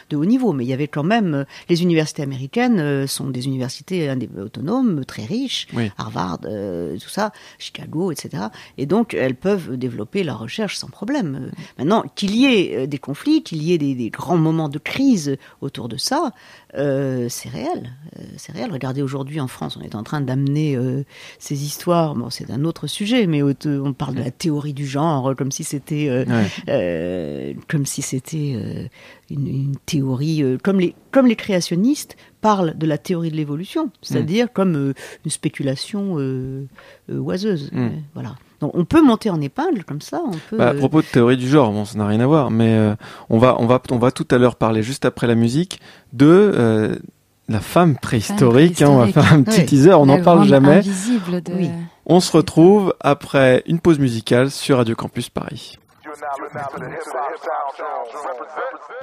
[0.09, 0.53] de haut niveau.
[0.53, 5.03] Mais il y avait quand même euh, les universités américaines euh, sont des universités autonomes,
[5.05, 8.45] très riches, Harvard, tout ça, Chicago, etc.
[8.77, 11.31] Et donc elles peuvent développer la recherche sans problème.
[11.31, 11.51] Mm.
[11.79, 15.37] Maintenant qu'il y ait des conflits, qu'il y ait des, des, grands moments de crise
[15.61, 16.31] autour de ça,
[16.77, 17.91] euh, c'est réel.
[18.19, 18.71] Euh, c'est réel.
[18.71, 21.03] Regardez aujourd'hui en France, on est en train d'amener euh,
[21.39, 22.15] ces histoires.
[22.15, 25.63] Bon, c'est un autre sujet, mais on parle de la théorie du genre comme si
[25.63, 26.25] c'était,
[27.67, 28.89] comme si c'était
[29.29, 34.93] une, théorie, comme les comme les créationnistes parlent de la théorie de l'évolution, c'est-à-dire comme
[35.25, 36.17] une spéculation
[37.09, 37.71] oiseuse.
[37.71, 37.89] Mm.
[38.13, 40.21] Voilà on peut monter en épingle comme ça.
[40.25, 40.57] On peut...
[40.57, 42.95] Bah, à propos de théorie du genre, bon, ça n'a rien à voir, mais euh,
[43.29, 45.79] on va, on va, on va tout à l'heure parler juste après la musique
[46.13, 46.95] de euh,
[47.47, 48.81] la femme préhistorique.
[48.81, 49.93] Hein, on va faire un petit teaser.
[49.93, 50.81] On n'en parle jamais.
[52.07, 55.79] On se retrouve après une pause musicale sur Radio Campus Paris.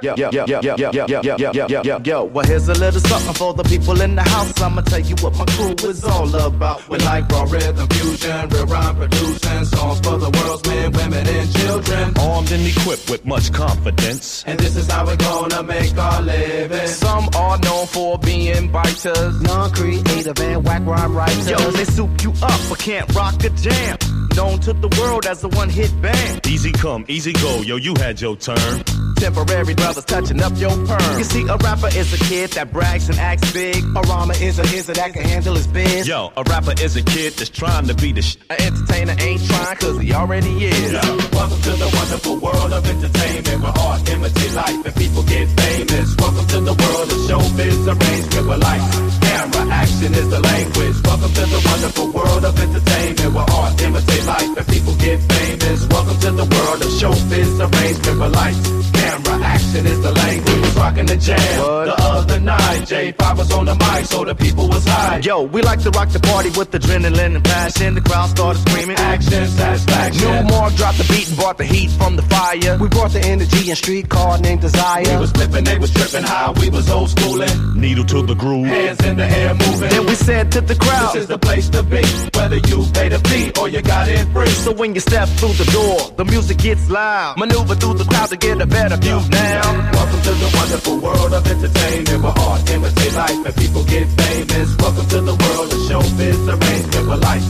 [0.01, 2.23] Yo, yo, yo, yo, yo, yo, yo, yo, yo, yo, yo, yo.
[2.25, 4.59] Well, here's a little something for the people in the house.
[4.61, 6.89] I'ma tell you what my crew is all about.
[6.89, 11.53] We like raw rhythm fusion, real rhyme producing songs for the world's men, women, and
[11.53, 12.17] children.
[12.17, 14.43] Armed and equipped with much confidence.
[14.47, 16.87] And this is how we're gonna make our living.
[16.87, 21.49] Some are known for being biters, non-creative and whack rhyme writers.
[21.49, 23.97] Yo, they soup you up but can't rock the jam.
[24.35, 26.47] Known to the world as the one-hit band.
[26.47, 28.83] Easy come, easy go, yo, you had your turn.
[29.15, 31.17] Temporary brothers touching up your perm.
[31.17, 33.77] You see, a rapper is a kid that brags and acts big.
[33.95, 36.07] A rhymer is a hizzer that can handle his biz.
[36.07, 38.37] Yo, a rapper is a kid that's trying to be the sh.
[38.49, 40.91] An entertainer ain't trying cause he already is.
[40.91, 40.99] Yo,
[41.31, 46.15] welcome to the wonderful world of entertainment where art imitate life and people get famous.
[46.17, 50.95] Welcome to the world of showbiz arrangement where lights, camera, action is the language.
[51.03, 55.87] Welcome to the wonderful world of entertainment where art imitate life and people get famous.
[55.87, 60.61] Welcome to the world of showbiz arrangement where lights, camera, action is the language.
[60.63, 61.85] Was rocking the jam what?
[61.85, 62.81] the other night.
[62.83, 65.17] J5 was on the mic, so the people was high.
[65.19, 67.95] Yo, we like to rock the party with adrenaline and passion.
[67.95, 68.97] The crowd started screaming.
[68.97, 70.29] Action, satisfaction.
[70.29, 72.77] New more dropped the beat and brought the heat from the fire.
[72.79, 75.03] We brought the energy and street car named Desire.
[75.03, 76.51] We was flipping, they was tripping high.
[76.59, 77.79] We was old schooling.
[77.79, 78.67] Needle to the groove.
[78.67, 79.89] Hands in the air moving.
[79.89, 82.03] Then we said to the crowd, This is the place to be.
[82.37, 84.53] Whether you pay the fee or you got it free.
[84.65, 87.37] So when you step through the door, the music gets loud.
[87.37, 89.61] Maneuver through the crowd to get a better view now.
[89.93, 94.77] Welcome to the wonderful world of entertainment where art imitate life and people get famous.
[94.77, 97.45] Welcome to the world of showbiz arrangement where life,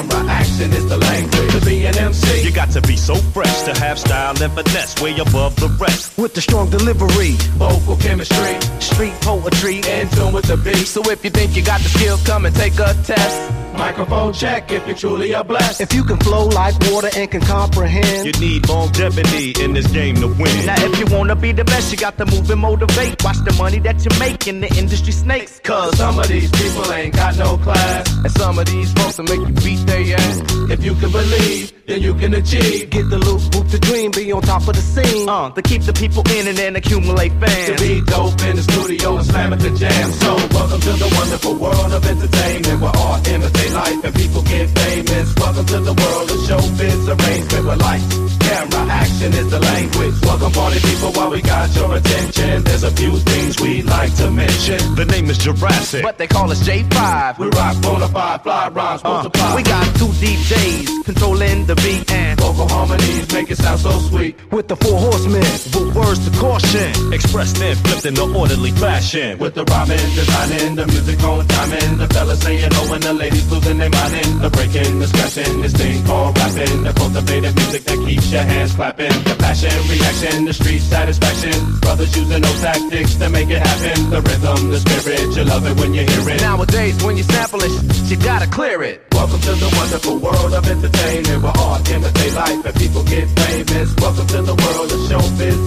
[0.00, 1.52] camera, action is the language.
[1.52, 5.00] To be an MC, you got to be so fresh to have style and finesse,
[5.00, 6.16] way above the rest.
[6.18, 10.86] With the strong delivery, vocal chemistry, street poetry, in tune with the beat.
[10.86, 13.60] So if you think you got the skill, come and take a test.
[13.80, 15.80] Microphone check if you truly are blessed.
[15.80, 20.16] If you can flow like water and can comprehend, you need longevity in this game
[20.16, 20.66] to win.
[20.66, 23.24] Now, if you wanna be the best, you got to move and motivate.
[23.24, 25.60] Watch the money that you make in the industry snakes.
[25.60, 28.14] Cause some of these people ain't got no class.
[28.18, 32.14] And some of these folks will make you beat If you can believe, then you
[32.14, 32.88] can achieve.
[32.90, 35.28] Get the loot, boot the dream, be on top of the scene.
[35.28, 37.66] Uh, to keep the people in and then accumulate fans.
[37.66, 40.10] To be dope in the studio and slam at the jam.
[40.22, 44.70] So, welcome to the wonderful world of entertainment where art imitates life and people get
[44.70, 45.34] famous.
[45.34, 50.14] Welcome to the world of showbiz arrangement with lights, camera, action action is the language.
[50.22, 52.64] Welcome party people while we got your attention.
[52.64, 54.78] There's a few things we'd like to mention.
[54.94, 57.38] The name is Jurassic, but they call us J5.
[57.38, 59.56] We rock bonafide, fly rhymes, Uh, multiply.
[59.56, 64.34] we got two DJs controlling the beat and vocal harmonies make it sound so sweet.
[64.52, 69.38] with the four horsemen with words to caution, expressed and flipped in an orderly fashion.
[69.38, 73.50] With the rhyming, designing, the music on timing, the fellas saying oh and the ladies
[73.50, 77.98] losing their minding, the breaking, the scratching, this thing called rapping, the cultivated music that
[78.06, 83.28] keeps your hands clapping, the passion, reaction, the street satisfaction, brothers using those tactics to
[83.30, 86.40] make it happen, the rhythm, the spirit, you love it when you hear it.
[86.40, 87.72] Nowadays, when you sample it,
[88.10, 89.06] you gotta clear it.
[89.12, 93.94] Welcome to the wonderful world of entertainment where art imitate life and people get famous.
[93.96, 95.58] Welcome to the world of showbiz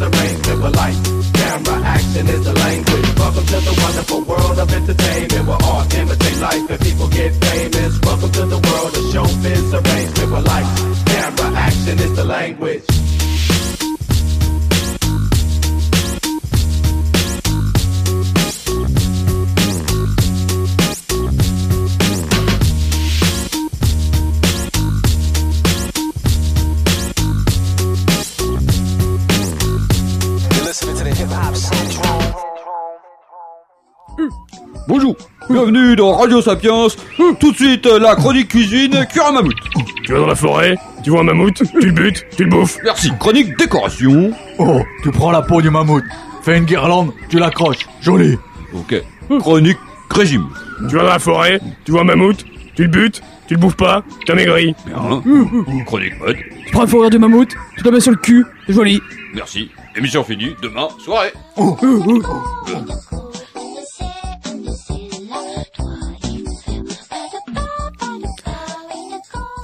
[0.62, 0.98] where light,
[1.34, 3.10] camera, action is the language.
[3.18, 5.48] Welcome to the wonderful world of entertainment
[6.42, 8.00] life and people get famous.
[8.02, 10.70] Welcome to the world of showbiz where light,
[11.06, 13.23] camera, action is the language.
[34.88, 35.16] Bonjour,
[35.50, 36.88] bienvenue dans Radio Sapiens.
[37.40, 39.56] Tout de suite, la chronique cuisine cuire un mammouth.
[40.04, 42.78] Tu vas dans la forêt, tu vois un mammouth, tu le butes, tu le bouffes.
[42.84, 43.12] Merci.
[43.20, 44.32] Chronique décoration.
[44.60, 46.04] Oh, tu prends la peau du mammouth,
[46.44, 48.38] fais une guirlande, tu l'accroches, joli.
[48.74, 49.02] Ok.
[49.40, 49.78] Chronique
[50.10, 50.48] régime.
[50.90, 52.44] Tu vas dans la forêt, tu vois un mammouth,
[52.76, 54.76] tu le butes, tu le bouffes pas, t'as maigri.
[54.86, 55.22] Bien.
[55.86, 56.38] Chronique mode.
[56.66, 59.02] Tu prends la fourrure du mammouth, tu la mets sur le cul, c'est joli.
[59.34, 59.72] Merci.
[59.96, 60.56] Émission finie.
[60.62, 61.32] Demain, soirée.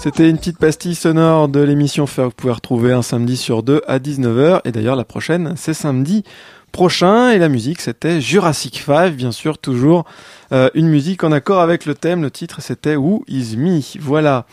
[0.01, 3.63] C'était une petite pastille sonore de l'émission Faire que vous pouvez retrouver un samedi sur
[3.63, 4.61] deux à 19h.
[4.63, 6.23] Et d'ailleurs, la prochaine, c'est samedi
[6.71, 7.31] prochain.
[7.31, 10.05] Et la musique, c'était Jurassic 5, bien sûr, toujours
[10.53, 12.21] euh, une musique en accord avec le thème.
[12.21, 13.81] Le titre, c'était Who is Me?
[13.99, 14.45] Voilà.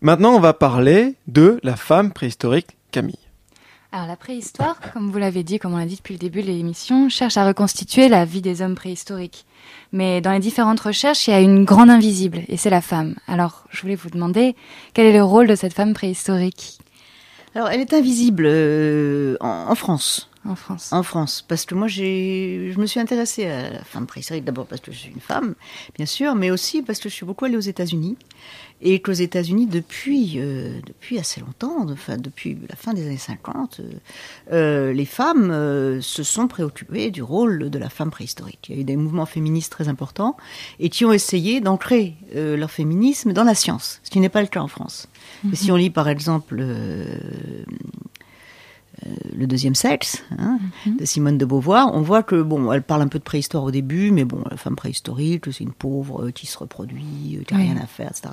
[0.00, 3.18] Maintenant, on va parler de la femme préhistorique Camille.
[3.92, 6.46] Alors la préhistoire, comme vous l'avez dit, comme on l'a dit depuis le début de
[6.46, 9.44] l'émission, cherche à reconstituer la vie des hommes préhistoriques.
[9.92, 13.16] Mais dans les différentes recherches, il y a une grande invisible, et c'est la femme.
[13.26, 14.54] Alors je voulais vous demander,
[14.94, 16.78] quel est le rôle de cette femme préhistorique
[17.54, 20.30] Alors, elle est invisible euh, en, en France.
[20.44, 24.06] en France En France, parce que moi, j'ai, je me suis intéressée à la femme
[24.06, 25.54] préhistorique d'abord parce que je suis une femme,
[25.96, 28.16] bien sûr, mais aussi parce que je suis beaucoup allée aux États-Unis
[28.82, 33.80] et qu'aux États-Unis, depuis euh, depuis assez longtemps, enfin depuis la fin des années 50,
[33.80, 33.92] euh,
[34.52, 38.66] euh, les femmes se sont préoccupées du rôle de la femme préhistorique.
[38.68, 40.36] Il y a eu des mouvements féministes très importants
[40.78, 44.48] et qui ont essayé d'ancrer leur féminisme dans la science, ce qui n'est pas le
[44.48, 45.08] cas en France.
[45.52, 46.62] Si on lit par exemple
[49.36, 53.08] le deuxième sexe hein, de Simone de Beauvoir, on voit que bon, elle parle un
[53.08, 56.46] peu de préhistoire au début, mais bon, la femme préhistorique, c'est une pauvre euh, qui
[56.46, 57.66] se reproduit, euh, qui n'a Oui.
[57.66, 58.28] rien à faire, etc.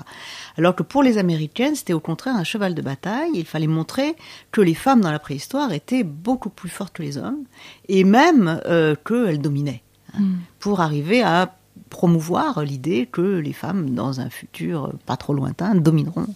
[0.56, 3.30] Alors que pour les Américaines, c'était au contraire un cheval de bataille.
[3.34, 4.14] Il fallait montrer
[4.52, 7.44] que les femmes dans la préhistoire étaient beaucoup plus fortes que les hommes,
[7.88, 9.82] et même euh, qu'elles dominaient,
[10.14, 10.36] hein, Mm.
[10.58, 11.54] pour arriver à
[11.90, 16.26] promouvoir l'idée que les femmes, dans un futur euh, pas trop lointain, domineront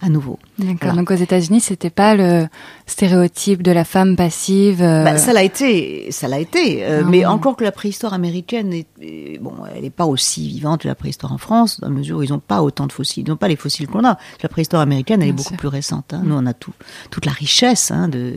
[0.00, 0.38] à nouveau.
[0.58, 0.76] D'accord.
[0.82, 0.94] Voilà.
[0.96, 2.46] Donc aux États-Unis, c'était pas le
[2.86, 4.82] stéréotype de la femme passive.
[4.82, 6.84] euh, Bah, ça l'a été, ça l'a été.
[6.84, 10.46] euh, Ah mais encore que la préhistoire américaine, est, est- bon, elle n'est pas aussi
[10.48, 12.92] vivante que la préhistoire en France, dans la mesure où ils n'ont pas autant de
[12.92, 13.24] fossiles.
[13.26, 14.18] Ils n'ont pas les fossiles qu'on a.
[14.42, 16.12] La préhistoire américaine, elle est beaucoup plus récente.
[16.12, 16.20] hein.
[16.24, 16.72] Nous, on a tout,
[17.10, 18.34] toute la richesse hein, de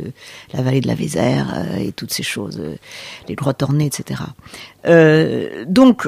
[0.53, 2.75] la vallée de la Vézère euh, et toutes ces choses, euh,
[3.27, 4.21] les grottes ornées, etc.
[5.67, 6.07] Donc,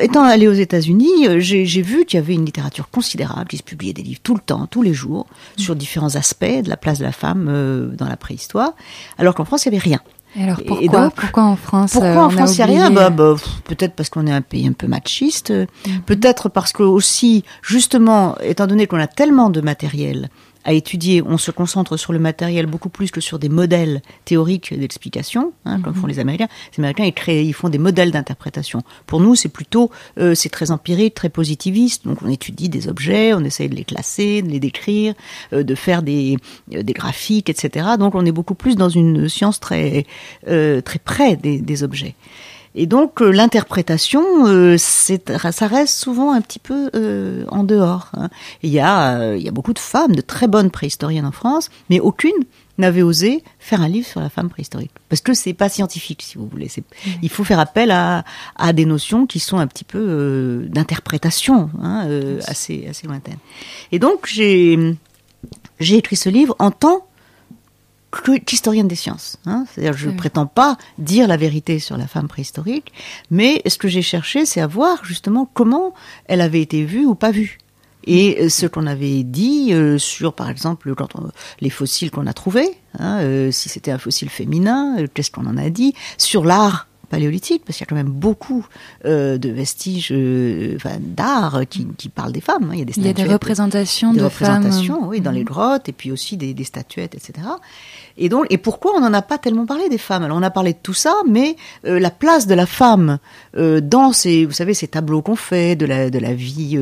[0.00, 3.62] étant allé aux États-Unis, j'ai j'ai vu qu'il y avait une littérature considérable, qui se
[3.62, 5.26] publiait des livres tout le temps, tous les jours,
[5.56, 8.72] sur différents aspects de la place de la femme euh, dans la préhistoire,
[9.18, 10.00] alors qu'en France, il n'y avait rien.
[10.36, 12.62] Et alors Et pourquoi donc, Pourquoi en France Pourquoi euh, en on France, il n'y
[12.62, 15.50] a rien bah, bah, Peut-être parce qu'on est un pays un peu machiste.
[15.50, 16.02] Mhm.
[16.06, 20.30] Peut-être parce que aussi, justement, étant donné qu'on a tellement de matériel
[20.64, 24.72] à étudier, on se concentre sur le matériel beaucoup plus que sur des modèles théoriques
[24.78, 26.00] d'explication, hein, comme Mhm.
[26.00, 26.48] font les Américains.
[26.76, 28.82] Les Américains, ils, créent, ils font des modèles d'interprétation.
[29.06, 32.06] Pour nous, c'est plutôt, euh, c'est très empirique, très positiviste.
[32.06, 35.14] Donc, on étudie des objets, on essaye de les classer, de les décrire,
[35.52, 36.36] euh, de faire des,
[36.74, 37.86] euh, des graphiques, etc.
[37.98, 40.06] Donc, on est beaucoup plus dans une science très,
[40.48, 42.14] euh, très près des, des objets.
[42.74, 48.10] Et donc euh, l'interprétation, euh, ça reste souvent un petit peu euh, en dehors.
[48.16, 48.30] hein.
[48.62, 51.32] Il y a, euh, il y a beaucoup de femmes, de très bonnes préhistoriennes en
[51.32, 52.32] France, mais aucune
[52.78, 56.38] n'avait osé faire un livre sur la femme préhistorique parce que c'est pas scientifique, si
[56.38, 56.70] vous voulez.
[57.22, 58.24] Il faut faire appel à,
[58.56, 63.38] à des notions qui sont un petit peu euh, d'interprétation, hein, euh, assez assez lointaines.
[63.92, 64.96] Et donc j'ai
[65.78, 67.06] j'ai écrit ce livre en tant
[68.46, 69.38] qu'historienne des sciences.
[69.46, 69.64] Hein.
[69.72, 70.16] C'est-à-dire, je ne Oui.
[70.16, 72.92] prétends pas dire la vérité sur la femme préhistorique,
[73.30, 75.94] mais ce que j'ai cherché, c'est à voir justement comment
[76.26, 77.58] elle avait été vue ou pas vue.
[78.04, 82.26] Et euh, ce qu'on avait dit euh, sur, par exemple, quand on- les fossiles qu'on
[82.26, 85.94] a trouvés, hein, euh, si c'était un fossile féminin, euh, qu'est-ce qu'on en a dit
[86.18, 88.66] Sur l'art paléolithique, parce qu'il y a quand même beaucoup
[89.04, 92.64] euh, de vestiges euh, enfin, d'art qui, qui parlent des femmes.
[92.70, 92.72] hein.
[92.72, 95.08] Il y a des Il y a des représentations des de femmes.
[95.10, 97.46] oui, dans les grottes, et puis aussi des, des statuettes, etc.
[98.16, 100.22] Et donc, et pourquoi on n'en a pas tellement parlé des femmes?
[100.22, 101.56] Alors, on a parlé de tout ça, mais
[101.86, 103.18] euh, la place de la femme
[103.54, 106.76] dans ces, vous savez, ces tableaux qu'on fait de la de la vie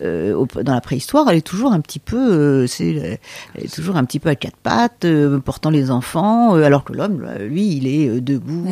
[0.00, 3.18] dans la préhistoire, elle est toujours un petit peu, c'est,
[3.54, 5.06] elle est toujours un petit peu à quatre pattes,
[5.44, 8.64] portant les enfants, alors que l'homme, lui, il est debout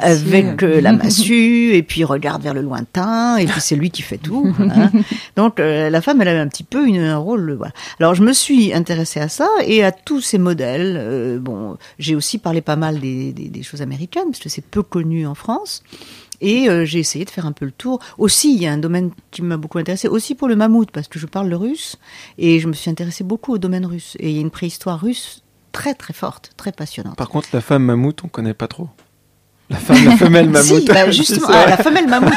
[0.00, 1.74] Avec euh, la- massue.
[1.74, 4.54] et puis il regarde vers le lointain, et puis c'est lui qui fait tout.
[4.60, 4.90] hein.
[5.36, 7.50] Donc euh, la femme, elle avait un petit peu une, un rôle.
[7.50, 7.72] euh, Voilà.
[8.00, 10.96] Alors je me suis intéressée à ça et à tous ces modèles.
[10.98, 14.64] Euh, bon, j'ai aussi parlé pas mal des, des, des choses américaines parce que c'est
[14.64, 15.82] peu connu en France.
[16.40, 17.98] Et euh, j'ai essayé de faire un peu le tour.
[18.16, 21.08] Aussi, il y a un domaine qui m'a beaucoup intéressé, aussi pour le mammouth, parce
[21.08, 21.96] que je parle le russe,
[22.38, 24.16] et je me suis intéressée beaucoup au domaine russe.
[24.20, 25.42] Et il y a une préhistoire russe
[25.72, 27.16] très très forte, très passionnante.
[27.16, 28.88] Par contre, la femme mammouth, on connaît pas trop.
[29.70, 30.80] La femme, la femelle mammouth.
[30.80, 31.62] Si, bah, justement, C'est ça.
[31.66, 32.32] ah, la femelle mammouth.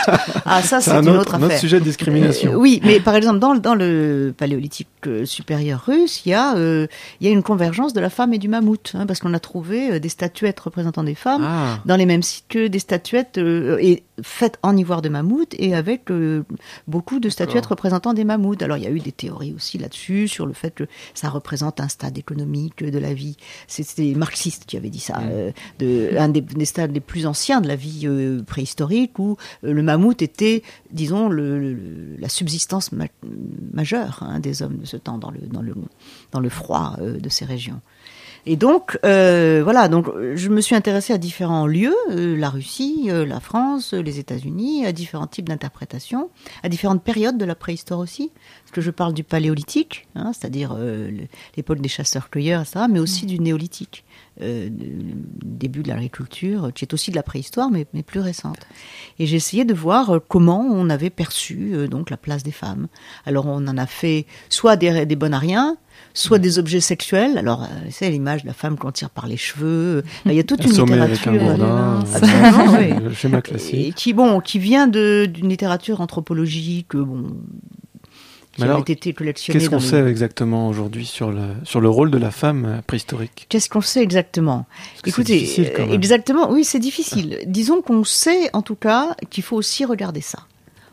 [0.46, 1.60] Ah, ça, C'est un une autre- autre un autre affaire.
[1.60, 2.52] sujet de discrimination.
[2.54, 6.34] Euh, oui, mais par exemple, dans, le- dans le paléolithique euh, supérieur russe, il y,
[6.34, 6.88] a, euh,
[7.22, 9.40] il y a une convergence de la femme et du mammouth, hein, parce qu'on a
[9.40, 11.80] trouvé euh, des statuettes représentant des femmes Ah.
[11.86, 15.74] dans les mêmes sites que des statuettes euh, et faites en ivoire de mammouth et
[15.74, 16.44] avec euh,
[16.88, 18.62] beaucoup de statuettes représentant des mammouths.
[18.62, 21.80] Alors, il y a eu des théories aussi là-dessus, sur le fait que ça représente
[21.80, 23.38] un stade économique de la vie.
[23.68, 27.62] C'était marxiste qui avait dit ça, euh, de, un des, des stades les plus anciens
[27.62, 32.92] de la vie euh, préhistorique, où euh, le mammouth était, disons, le, le- la subsistance
[32.92, 33.06] ma-
[33.74, 35.74] majeure hein, des hommes de ce temps dans le, dans le,
[36.32, 37.82] dans le froid euh, de ces régions.
[38.48, 43.06] Et donc, euh, voilà, donc je me suis intéressée à différents lieux, euh, la Russie,
[43.10, 46.32] euh, la France, les États-Unis, à différents types d'interprétations,
[46.64, 48.32] à différentes périodes de la préhistoire aussi.
[48.64, 50.76] Parce que je parle du paléolithique, hein, c'est-à-dire
[51.56, 54.06] l'époque des chasseurs-cueilleurs, etc., mais aussi du néolithique,
[54.42, 58.60] euh, début de l'agriculture, qui est aussi de la préhistoire, mais, mais plus récente.
[59.20, 62.52] Et j'ai essayé de voir euh, comment on avait perçu euh, donc la place des
[62.52, 62.88] femmes.
[63.26, 65.78] Alors on en a fait soit des, des bonariens,
[66.14, 67.38] soit des objets sexuels.
[67.38, 70.04] Alors, euh, c'est l'image de la femme qu'on tire par les cheveux.
[70.26, 71.64] Il y a toute une Assommée avec littérature.
[71.64, 72.94] un euh, oui.
[73.04, 73.88] le schéma classique.
[73.88, 77.38] Et qui, bon, qui vient d'une littérature anthropologique, bon,
[78.56, 82.12] qui alors, été collectionnée Qu'est-ce qu'on les- sait exactement aujourd'hui sur le, sur le rôle
[82.12, 83.46] de la femme euh, préhistorique?
[83.50, 84.66] Qu'est-ce qu'on sait exactement?
[85.06, 85.94] Écoutez, difficile, quand même.
[85.94, 87.40] exactement, oui, c'est difficile.
[87.46, 90.40] Disons qu'on sait en tout cas qu'il faut aussi regarder ça.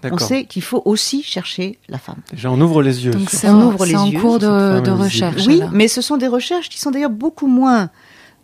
[0.04, 2.18] On sait qu'il faut aussi chercher la femme.
[2.30, 3.10] Déjà, on ouvre les yeux.
[3.10, 3.52] Donc ça.
[3.52, 4.20] on ouvre c'est les en yeux.
[4.20, 5.46] cours de, recherche.
[5.48, 5.72] Oui, alors.
[5.72, 7.90] mais ce sont des recherches qui sont d'ailleurs beaucoup moins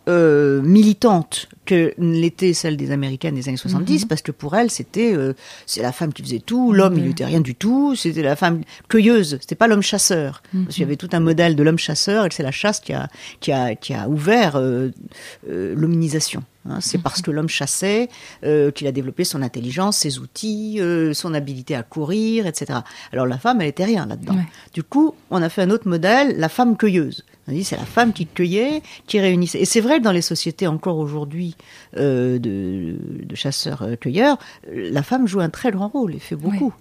[0.07, 4.07] euh, militantes que l'était celle des Américaines des années 70, Mhm.
[4.07, 5.33] parce que pour elles, c'était euh,
[5.65, 8.61] c'est la femme qui faisait tout, l'homme, il n'était rien du tout, c'était la femme
[8.87, 10.43] cueilleuse, c'était pas l'homme chasseur.
[10.53, 12.93] Parce qu'il y avait tout un modèle de l'homme chasseur, et c'est la chasse qui
[12.93, 13.07] a,
[13.39, 14.89] qui a, qui a ouvert euh,
[15.49, 16.43] euh, l'hominisation.
[16.69, 16.77] hein.
[16.81, 18.09] c'est parce que l'homme chassait
[18.43, 22.79] euh, qu'il a développé son intelligence, ses outils, euh, son habilité à courir, etc.
[23.11, 24.35] Alors la femme, elle était rien là-dedans.
[24.35, 24.45] Ouais.
[24.73, 27.23] Du coup, on a fait un autre modèle, la femme cueilleuse.
[27.47, 29.59] On dit c'est la femme qui cueillait, qui réunissait.
[29.59, 31.55] Et c'est vrai que dans les sociétés encore aujourd'hui
[31.95, 34.37] euh, de, de chasseurs-cueilleurs,
[34.69, 36.73] euh, la femme joue un très grand rôle et fait beaucoup.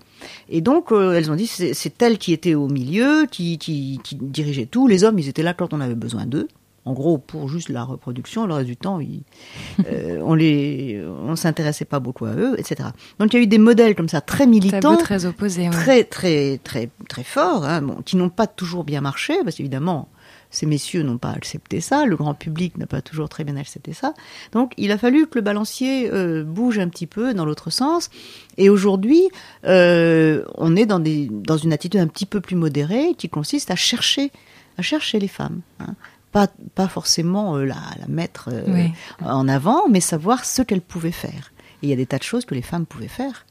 [0.49, 4.01] Et donc, euh, elles ont dit c'est c'est elle qui était au milieu, qui, qui,
[4.03, 4.87] qui dirigeait tout.
[4.87, 6.49] Les hommes, ils étaient là quand on avait besoin d'eux.
[6.87, 9.23] En gros, pour juste la reproduction, le reste du temps, ils,
[9.91, 12.91] euh, on les, on s'intéressait pas beaucoup à eux, etc.
[13.19, 15.65] Donc il y a eu des modèles comme ça très militants, très opposé.
[15.65, 15.71] ouais.
[15.71, 20.09] très très très très forts, hein, bon, qui n'ont pas toujours bien marché, parce qu'évidemment
[20.55, 23.93] ces messieurs n'ont pas accepté ça, le grand public n'a pas toujours très bien accepté
[23.93, 24.15] ça.
[24.53, 28.09] Donc il a fallu que le balancier euh, bouge un petit peu dans l'autre sens.
[28.57, 29.23] Et aujourd'hui,
[29.67, 33.71] euh, on est dans, des, dans une attitude un petit peu plus modérée qui consiste
[33.71, 34.31] à chercher,
[34.79, 35.61] à chercher les femmes.
[35.81, 35.95] hein.
[36.33, 38.93] Pas, pas forcément euh, la, la mettre euh, Oui.
[39.25, 41.53] en avant, mais savoir ce qu'elles pouvaient faire.
[41.83, 43.47] Et il y a des tas de choses que les femmes pouvaient faire.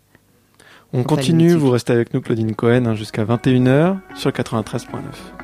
[0.91, 5.42] On Enfin, continue, vous restez avec nous, Claudine Cohen, hein, jusqu'à 21h sur 93.9.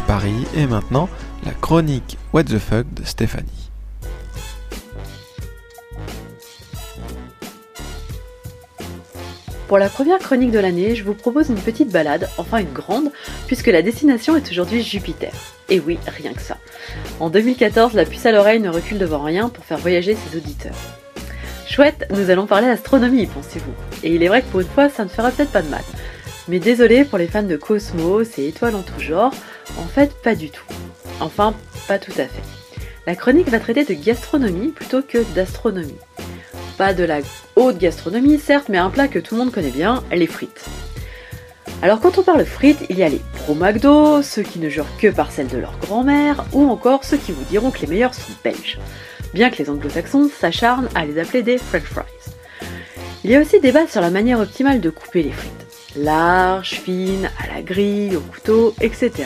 [0.00, 1.08] Paris et maintenant
[1.44, 3.70] la chronique What the fuck de Stéphanie.
[9.68, 13.10] Pour la première chronique de l'année, je vous propose une petite balade, enfin une grande,
[13.46, 15.32] puisque la destination est aujourd'hui Jupiter.
[15.68, 16.58] Et oui, rien que ça.
[17.20, 20.74] En 2014, la puce à l'oreille ne recule devant rien pour faire voyager ses auditeurs.
[21.66, 23.72] Chouette, nous allons parler astronomie, pensez-vous.
[24.02, 25.84] Et il est vrai que pour une fois, ça ne fera peut-être pas de mal.
[26.48, 29.32] Mais désolé pour les fans de cosmos et étoiles en tout genre,
[29.78, 30.64] en fait, pas du tout.
[31.20, 31.54] Enfin,
[31.88, 32.42] pas tout à fait.
[33.06, 35.98] La chronique va traiter de gastronomie plutôt que d'astronomie.
[36.78, 37.18] Pas de la
[37.56, 40.64] haute gastronomie, certes, mais un plat que tout le monde connaît bien, les frites.
[41.82, 44.96] Alors quand on parle frites, il y a les pro McDo, ceux qui ne jurent
[44.98, 48.14] que par celles de leur grand-mère, ou encore ceux qui vous diront que les meilleurs
[48.14, 48.78] sont belges.
[49.34, 52.04] Bien que les anglo-saxons s'acharnent à les appeler des french fries.
[53.24, 55.66] Il y a aussi débat sur la manière optimale de couper les frites.
[55.96, 59.24] Large, fine, à la grille, au couteau, etc.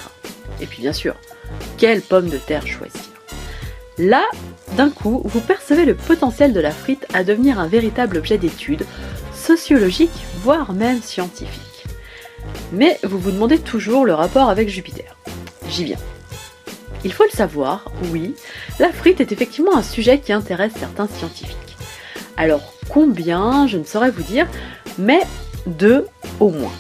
[0.60, 1.14] Et puis bien sûr,
[1.78, 3.00] quelle pomme de terre choisir
[3.98, 4.24] Là,
[4.76, 8.84] d'un coup, vous percevez le potentiel de la frite à devenir un véritable objet d'étude,
[9.34, 11.84] sociologique, voire même scientifique.
[12.72, 15.16] Mais vous vous demandez toujours le rapport avec Jupiter.
[15.68, 15.98] J'y viens.
[17.04, 18.34] Il faut le savoir, oui,
[18.78, 21.76] la frite est effectivement un sujet qui intéresse certains scientifiques.
[22.36, 24.46] Alors combien, je ne saurais vous dire,
[24.98, 25.20] mais
[25.66, 26.06] deux
[26.40, 26.72] au moins.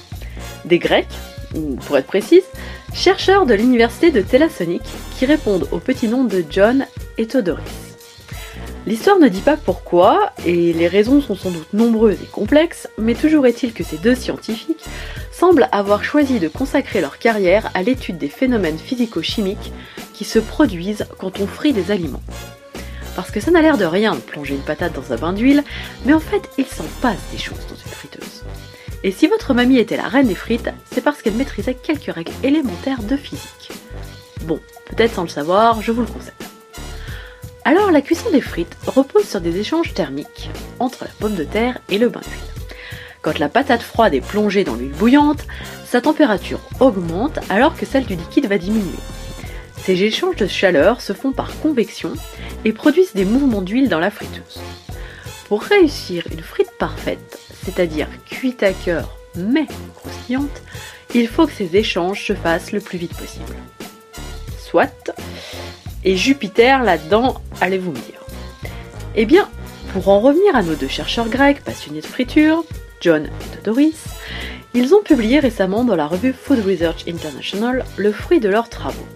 [0.64, 1.06] Des Grecs,
[1.54, 2.44] ou pour être précise,
[2.96, 4.82] chercheurs de l'université de Thalassonique
[5.18, 6.86] qui répondent au petit nom de John
[7.18, 7.62] et Thodoris.
[8.86, 13.14] L'histoire ne dit pas pourquoi, et les raisons sont sans doute nombreuses et complexes, mais
[13.14, 14.84] toujours est-il que ces deux scientifiques
[15.32, 19.72] semblent avoir choisi de consacrer leur carrière à l'étude des phénomènes physico-chimiques
[20.14, 22.22] qui se produisent quand on frit des aliments.
[23.14, 25.64] Parce que ça n'a l'air de rien de plonger une patate dans un bain d'huile,
[26.06, 28.15] mais en fait, il s'en passe des choses dans une friteuse.
[29.06, 32.32] Et si votre mamie était la reine des frites, c'est parce qu'elle maîtrisait quelques règles
[32.42, 33.70] élémentaires de physique.
[34.42, 36.32] Bon, peut-être sans le savoir, je vous le conseille.
[37.64, 40.50] Alors la cuisson des frites repose sur des échanges thermiques
[40.80, 42.66] entre la pomme de terre et le bain d'huile.
[43.22, 45.46] Quand la patate froide est plongée dans l'huile bouillante,
[45.84, 48.98] sa température augmente alors que celle du liquide va diminuer.
[49.84, 52.12] Ces échanges de chaleur se font par convection
[52.64, 54.60] et produisent des mouvements d'huile dans la friteuse.
[55.48, 60.62] Pour réussir une frite parfaite, c'est-à-dire cuite à cœur mais croustillante,
[61.14, 63.54] il faut que ces échanges se fassent le plus vite possible.
[64.58, 65.12] Soit,
[66.04, 68.24] et Jupiter là-dedans, allez-vous me dire.
[69.14, 69.48] Eh bien,
[69.92, 72.64] pour en revenir à nos deux chercheurs grecs passionnés de friture,
[73.00, 74.04] John et Dodoris,
[74.74, 79.06] ils ont publié récemment dans la revue Food Research International le fruit de leurs travaux,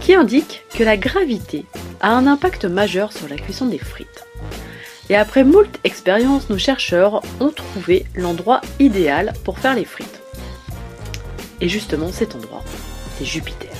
[0.00, 1.66] qui indique que la gravité
[2.00, 4.24] a un impact majeur sur la cuisson des frites.
[5.10, 10.22] Et après moult expériences, nos chercheurs ont trouvé l'endroit idéal pour faire les frites.
[11.60, 12.62] Et justement, cet endroit,
[13.18, 13.72] c'est Jupiter.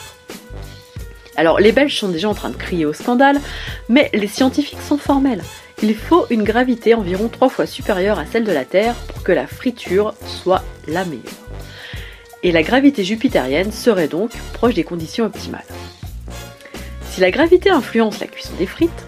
[1.37, 3.41] Alors, les Belges sont déjà en train de crier au scandale,
[3.89, 5.45] mais les scientifiques sont formels.
[5.85, 9.31] Il faut une gravité environ trois fois supérieure à celle de la Terre pour que
[9.31, 11.23] la friture soit la meilleure.
[12.43, 15.63] Et la gravité jupitérienne serait donc proche des conditions optimales.
[17.13, 19.07] Si la gravité influence la cuisson des frites,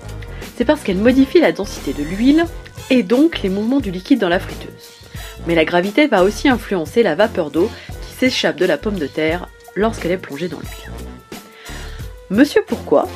[0.62, 2.44] c'est parce qu'elle modifie la densité de l'huile
[2.88, 4.92] et donc les mouvements du liquide dans la friteuse.
[5.48, 9.08] Mais la gravité va aussi influencer la vapeur d'eau qui s'échappe de la pomme de
[9.08, 10.92] terre lorsqu'elle est plongée dans l'huile.
[12.30, 13.08] Monsieur Pourquoi,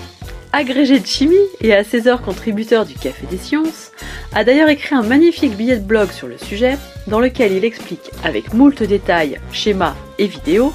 [0.53, 3.93] agrégé de chimie et à 16 heures contributeur du Café des Sciences,
[4.33, 6.77] a d'ailleurs écrit un magnifique billet de blog sur le sujet
[7.07, 10.73] dans lequel il explique avec moult détails, schémas et vidéos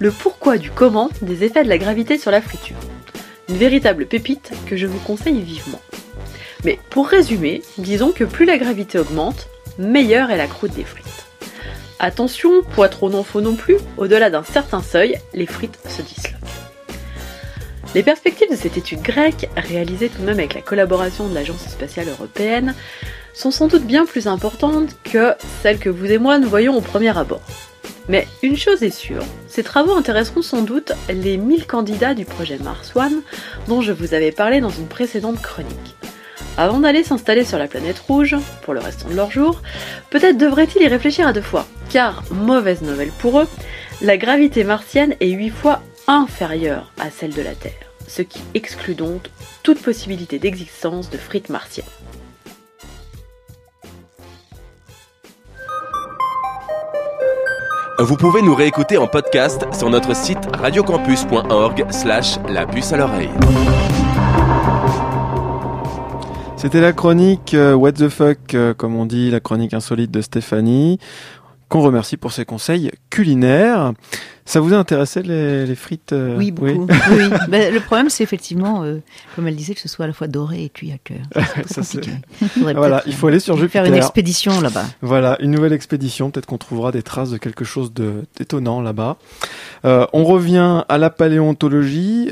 [0.00, 2.74] le pourquoi du comment des effets de la gravité sur la friture.
[3.48, 5.80] Une véritable pépite que je vous conseille vivement.
[6.64, 11.06] Mais pour résumer, disons que plus la gravité augmente, meilleure est la croûte des frites.
[11.98, 16.38] Attention, poids trop non faux non plus, au-delà d'un certain seuil, les frites se disloquent.
[17.94, 21.68] Les perspectives de cette étude grecque, réalisée tout de même avec la collaboration de l'Agence
[21.68, 22.74] spatiale européenne,
[23.34, 26.80] sont sans doute bien plus importantes que celles que vous et moi nous voyons au
[26.80, 27.42] premier abord.
[28.08, 32.58] Mais une chose est sûre, ces travaux intéresseront sans doute les 1000 candidats du projet
[32.58, 33.22] Mars One
[33.68, 35.96] dont je vous avais parlé dans une précédente chronique.
[36.58, 39.62] Avant d'aller s'installer sur la planète rouge, pour le restant de leur jour,
[40.10, 43.48] peut-être devraient-ils y réfléchir à deux fois, car, mauvaise nouvelle pour eux,
[44.02, 47.72] la gravité martienne est 8 fois inférieure à celle de la Terre,
[48.06, 49.30] ce qui exclut donc
[49.62, 51.86] toute possibilité d'existence de frites martiennes.
[57.98, 63.30] Vous pouvez nous réécouter en podcast sur notre site radiocampus.org slash la puce à l'oreille.
[66.56, 70.22] C'était la chronique euh, What the fuck, euh, comme on dit, la chronique insolite de
[70.22, 70.98] Stéphanie.
[71.72, 73.94] Qu'on remercie pour ses conseils culinaires.
[74.44, 76.86] Ça vous a intéressé les, les frites euh, Oui, beaucoup.
[77.10, 77.30] Oui.
[77.48, 78.98] Ben, le problème, c'est effectivement, euh,
[79.34, 81.22] comme elle disait, que ce soit à la fois doré et cuit à cœur.
[82.74, 83.84] Voilà, il faut aller sur euh, Jupiter.
[83.84, 84.84] Faire une expédition là-bas.
[85.00, 86.30] Voilà, une nouvelle expédition.
[86.30, 89.16] Peut-être qu'on trouvera des traces de quelque chose d'étonnant là-bas.
[89.86, 92.28] Euh, on revient à la paléontologie.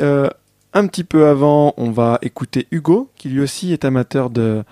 [0.72, 4.64] Un petit peu avant, on va écouter Hugo, qui lui aussi est amateur de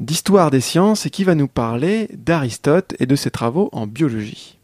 [0.00, 4.56] d'histoire des sciences et qui va nous parler d'Aristote et de ses travaux en biologie.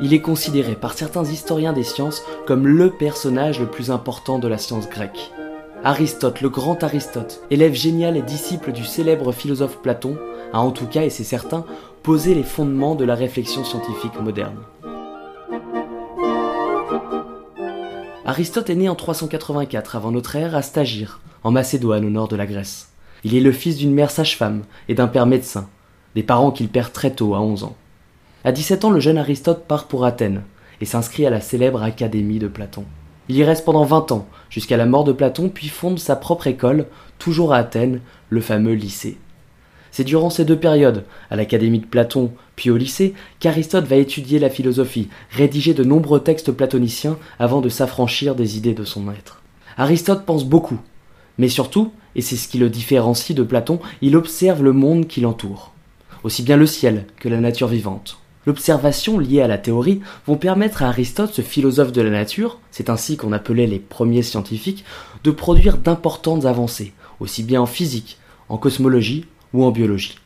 [0.00, 4.46] Il est considéré par certains historiens des sciences comme le personnage le plus important de
[4.46, 5.32] la science grecque.
[5.82, 10.16] Aristote, le grand Aristote, élève génial et disciple du célèbre philosophe Platon,
[10.52, 11.64] a en tout cas, et c'est certain,
[12.02, 14.56] posé les fondements de la réflexion scientifique moderne.
[18.28, 22.36] Aristote est né en 384 avant notre ère à Stagir, en Macédoine au nord de
[22.36, 22.90] la Grèce.
[23.24, 25.70] Il est le fils d'une mère sage-femme et d'un père médecin,
[26.14, 27.74] des parents qu'il perd très tôt à 11 ans.
[28.44, 30.42] À 17 ans, le jeune Aristote part pour Athènes
[30.82, 32.84] et s'inscrit à la célèbre Académie de Platon.
[33.30, 36.48] Il y reste pendant 20 ans, jusqu'à la mort de Platon, puis fonde sa propre
[36.48, 36.84] école,
[37.18, 39.16] toujours à Athènes, le fameux lycée.
[39.90, 44.38] C'est durant ces deux périodes, à l'Académie de Platon puis au lycée, qu'Aristote va étudier
[44.38, 49.42] la philosophie, rédiger de nombreux textes platoniciens avant de s'affranchir des idées de son maître.
[49.76, 50.78] Aristote pense beaucoup,
[51.38, 55.20] mais surtout, et c'est ce qui le différencie de Platon, il observe le monde qui
[55.20, 55.72] l'entoure,
[56.24, 58.18] aussi bien le ciel que la nature vivante.
[58.44, 62.90] L'observation liée à la théorie vont permettre à Aristote, ce philosophe de la nature, c'est
[62.90, 64.84] ainsi qu'on appelait les premiers scientifiques,
[65.22, 68.18] de produire d'importantes avancées, aussi bien en physique,
[68.48, 70.18] en cosmologie ou en biologie.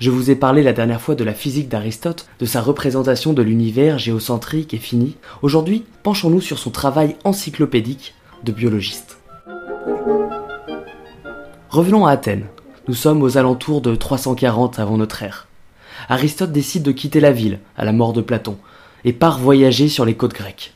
[0.00, 3.42] Je vous ai parlé la dernière fois de la physique d'Aristote, de sa représentation de
[3.42, 5.16] l'univers géocentrique et fini.
[5.42, 8.14] Aujourd'hui, penchons-nous sur son travail encyclopédique
[8.44, 9.18] de biologiste.
[11.70, 12.46] Revenons à Athènes.
[12.86, 15.48] Nous sommes aux alentours de 340 avant notre ère.
[16.08, 18.56] Aristote décide de quitter la ville à la mort de Platon
[19.04, 20.74] et part voyager sur les côtes grecques.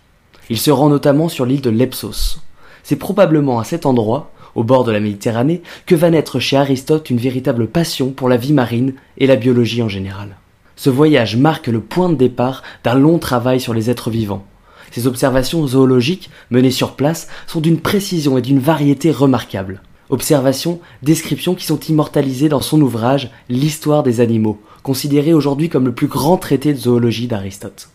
[0.51, 2.40] Il se rend notamment sur l'île de Lepsos.
[2.82, 7.11] C'est probablement à cet endroit, au bord de la Méditerranée, que va naître chez Aristote
[7.11, 10.36] une véritable passion pour la vie marine et la biologie en général.
[10.76, 14.44] Ce voyage marque le point de départ d'un long travail sur les êtres vivants.
[14.90, 19.80] Ces observations zoologiques menées sur place sont d'une précision et d'une variété remarquables.
[20.11, 25.94] Observations, descriptions qui sont immortalisées dans son ouvrage L'histoire des animaux, considéré aujourd'hui comme le
[25.94, 27.88] plus grand traité de zoologie d'Aristote.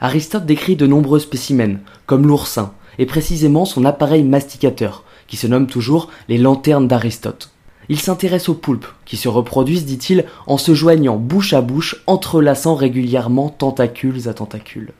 [0.00, 5.04] Aristote décrit de nombreux spécimens, comme l'oursin, et précisément son appareil masticateur,
[5.34, 7.50] qui se nomme toujours les lanternes d'Aristote.
[7.88, 12.76] Il s'intéresse aux poulpes, qui se reproduisent, dit-il, en se joignant bouche à bouche, entrelaçant
[12.76, 14.92] régulièrement tentacules à tentacules.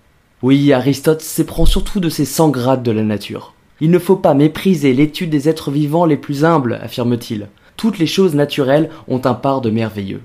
[0.43, 3.55] Oui, Aristote s'éprend surtout de ces 100 grades de la nature.
[3.81, 7.47] Il ne faut pas mépriser l'étude des êtres vivants les plus humbles, affirme-t-il.
[7.77, 10.23] Toutes les choses naturelles ont un part de merveilleux.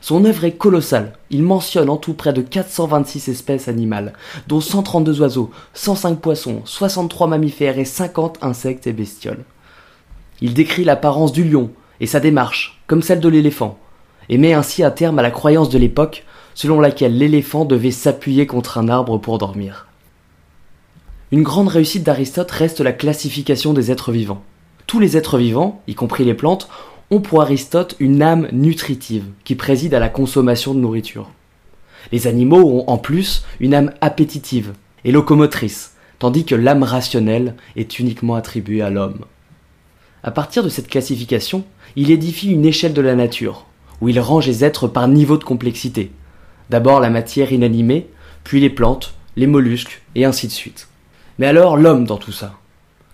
[0.00, 1.14] Son œuvre est colossale.
[1.30, 4.12] Il mentionne en tout près de 426 espèces animales,
[4.46, 9.44] dont 132 oiseaux, 105 poissons, 63 mammifères et 50 insectes et bestioles.
[10.40, 11.70] Il décrit l'apparence du lion
[12.00, 13.78] et sa démarche, comme celle de l'éléphant,
[14.28, 16.24] et met ainsi un terme à la croyance de l'époque
[16.54, 19.86] selon laquelle l'éléphant devait s'appuyer contre un arbre pour dormir.
[21.30, 24.42] Une grande réussite d'Aristote reste la classification des êtres vivants.
[24.86, 26.68] Tous les êtres vivants, y compris les plantes,
[27.10, 31.30] ont pour Aristote une âme nutritive qui préside à la consommation de nourriture.
[32.12, 34.72] Les animaux ont en plus une âme appétitive
[35.04, 39.20] et locomotrice, tandis que l'âme rationnelle est uniquement attribuée à l'homme.
[40.22, 41.64] À partir de cette classification,
[41.96, 43.66] il édifie une échelle de la nature,
[44.00, 46.10] où il range les êtres par niveau de complexité.
[46.70, 48.08] D'abord la matière inanimée,
[48.44, 50.88] puis les plantes, les mollusques, et ainsi de suite.
[51.38, 52.54] Mais alors l'homme dans tout ça?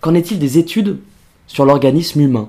[0.01, 0.99] Qu'en est-il des études
[1.47, 2.49] sur l'organisme humain?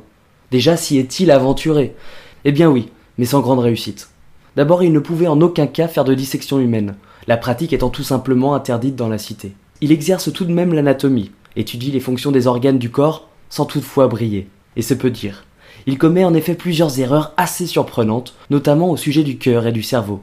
[0.52, 1.96] Déjà s'y est-il aventuré?
[2.43, 4.10] Eh bien oui, mais sans grande réussite.
[4.56, 6.96] D'abord il ne pouvait en aucun cas faire de dissection humaine,
[7.28, 9.54] la pratique étant tout simplement interdite dans la cité.
[9.82, 14.08] Il exerce tout de même l'anatomie, étudie les fonctions des organes du corps, sans toutefois
[14.08, 15.46] briller, et se peut dire.
[15.88, 19.84] Il commet en effet plusieurs erreurs assez surprenantes, notamment au sujet du cœur et du
[19.84, 20.22] cerveau.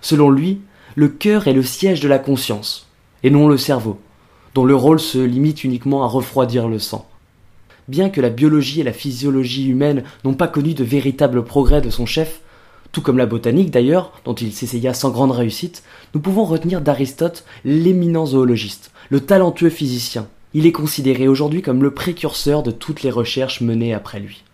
[0.00, 0.60] Selon lui,
[0.96, 2.88] le cœur est le siège de la conscience,
[3.22, 3.98] et non le cerveau,
[4.54, 7.06] dont le rôle se limite uniquement à refroidir le sang.
[7.88, 11.90] Bien que la biologie et la physiologie humaine n'ont pas connu de véritables progrès de
[11.90, 12.40] son chef,
[12.92, 15.82] tout comme la botanique d'ailleurs, dont il s'essaya sans grande réussite,
[16.14, 20.28] nous pouvons retenir d'Aristote l'éminent zoologiste, le talentueux physicien.
[20.54, 24.44] Il est considéré aujourd'hui comme le précurseur de toutes les recherches menées après lui.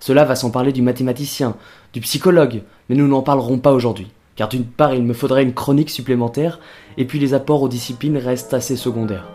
[0.00, 1.56] Cela va sans parler du mathématicien,
[1.92, 5.54] du psychologue, mais nous n'en parlerons pas aujourd'hui, car d'une part il me faudrait une
[5.54, 6.58] chronique supplémentaire,
[6.98, 9.28] et puis les apports aux disciplines restent assez secondaires.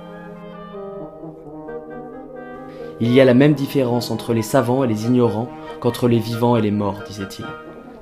[3.01, 6.57] Il y a la même différence entre les savants et les ignorants qu'entre les vivants
[6.57, 7.45] et les morts, disait-il.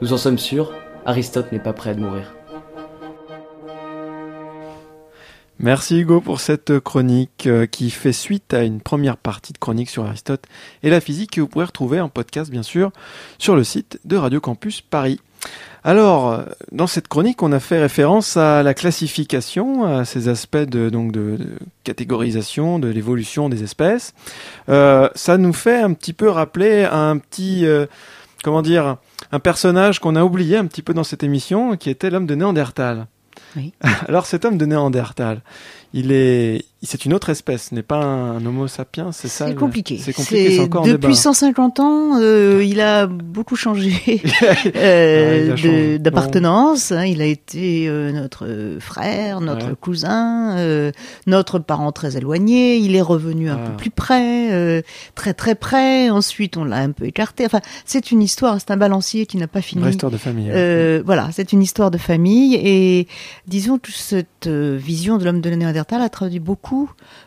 [0.02, 0.74] Nous en sommes sûrs,
[1.06, 2.34] Aristote n'est pas prêt de mourir.
[5.60, 9.89] Merci Hugo pour cette chronique euh, qui fait suite à une première partie de chronique
[9.89, 10.43] sur Aristote
[10.84, 12.91] et la physique que vous pourrez retrouver en podcast bien sûr
[13.39, 15.20] sur le site de Radio Campus Paris.
[15.84, 20.89] Alors, dans cette chronique, on a fait référence à la classification, à ces aspects de,
[20.89, 21.49] donc de, de
[21.84, 24.13] catégorisation, de l'évolution des espèces.
[24.69, 27.86] Euh, ça nous fait un petit peu rappeler un petit, euh,
[28.43, 28.97] comment dire,
[29.32, 32.36] un personnage qu'on a oublié un petit peu dans cette émission, qui était l'homme de
[32.36, 33.07] Néandertal.
[33.55, 33.73] Oui.
[34.07, 35.41] Alors cet homme de Néandertal,
[35.93, 39.55] il est, c'est une autre espèce, ce n'est pas un Homo sapiens, c'est ça C'est
[39.55, 39.97] compliqué.
[40.01, 41.13] C'est compliqué, encore Depuis débat.
[41.15, 43.93] 150 ans, euh, il a beaucoup changé
[44.75, 46.91] euh, d'appartenance.
[46.91, 47.05] hein.
[47.05, 49.75] Il a été euh, notre frère, notre Ouais.
[49.80, 50.55] cousin,
[51.25, 52.78] notre parent très éloigné.
[52.78, 53.69] Il est revenu un Ah.
[53.69, 54.84] peu plus près,
[55.15, 56.09] très très près.
[56.09, 57.45] Ensuite, on l'a un peu écarté.
[57.45, 59.82] Enfin, c'est une histoire, c'est un balancier qui n'a pas fini.
[59.82, 60.49] Vraie histoire de famille.
[60.51, 61.01] ouais.
[61.05, 63.07] Voilà, c'est une histoire de famille et
[63.47, 66.66] disons que cette vision de l'homme de Néandertal a traduit beaucoup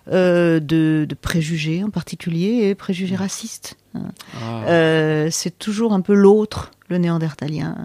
[0.09, 3.77] euh, de, de préjugés, en particulier et préjugés racistes.
[3.95, 4.11] hein.
[4.41, 4.65] Ah.
[4.69, 7.77] Euh, c'est toujours un peu l'autre, le néandertalien.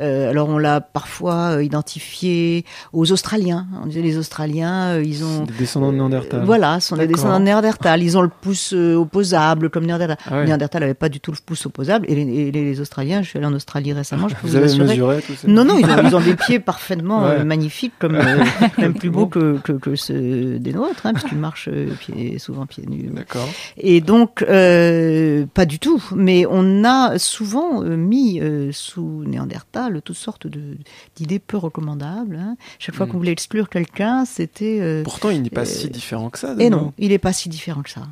[0.00, 3.66] Euh, alors on l'a parfois euh, identifié aux Australiens.
[3.82, 6.42] On disait les Australiens, euh, ils ont Des descendants de Néandertal.
[6.44, 8.02] voilà, sont des descendants de Néandertal.
[8.02, 10.16] Ils ont le pouce opposable comme Néandertal.
[10.26, 10.46] Ah ouais.
[10.46, 12.06] Néandertal n'avait pas du tout le pouce opposable.
[12.08, 14.48] Et les, et les- les Australiens, je suis allé en Australie récemment, je peux Vous
[14.48, 17.44] vous, avez mesuré tout ça Non, non, ils ont, ils ont des pieds parfaitement Ouais.
[17.44, 18.16] magnifiques, comme
[18.78, 21.68] même plus beaux que, que, que ceux des nôtres, hein, puisqu'ils marchent
[22.00, 23.10] pieds, souvent pieds nus.
[23.12, 23.48] D'accord.
[23.76, 26.02] Et donc, pas du tout.
[26.14, 27.96] Mais on a souvent euh,
[28.30, 30.46] mis euh, sous Néandertal toutes sortes
[31.16, 32.36] d'idées peu recommandables.
[32.36, 32.56] hein.
[32.78, 33.10] Chaque fois Mm.
[33.10, 34.78] qu'on voulait exclure quelqu'un, c'était...
[34.80, 36.54] euh, Pourtant, il n'est pas euh, si différent que ça.
[36.58, 38.06] et non, il n'est pas si différent que ça.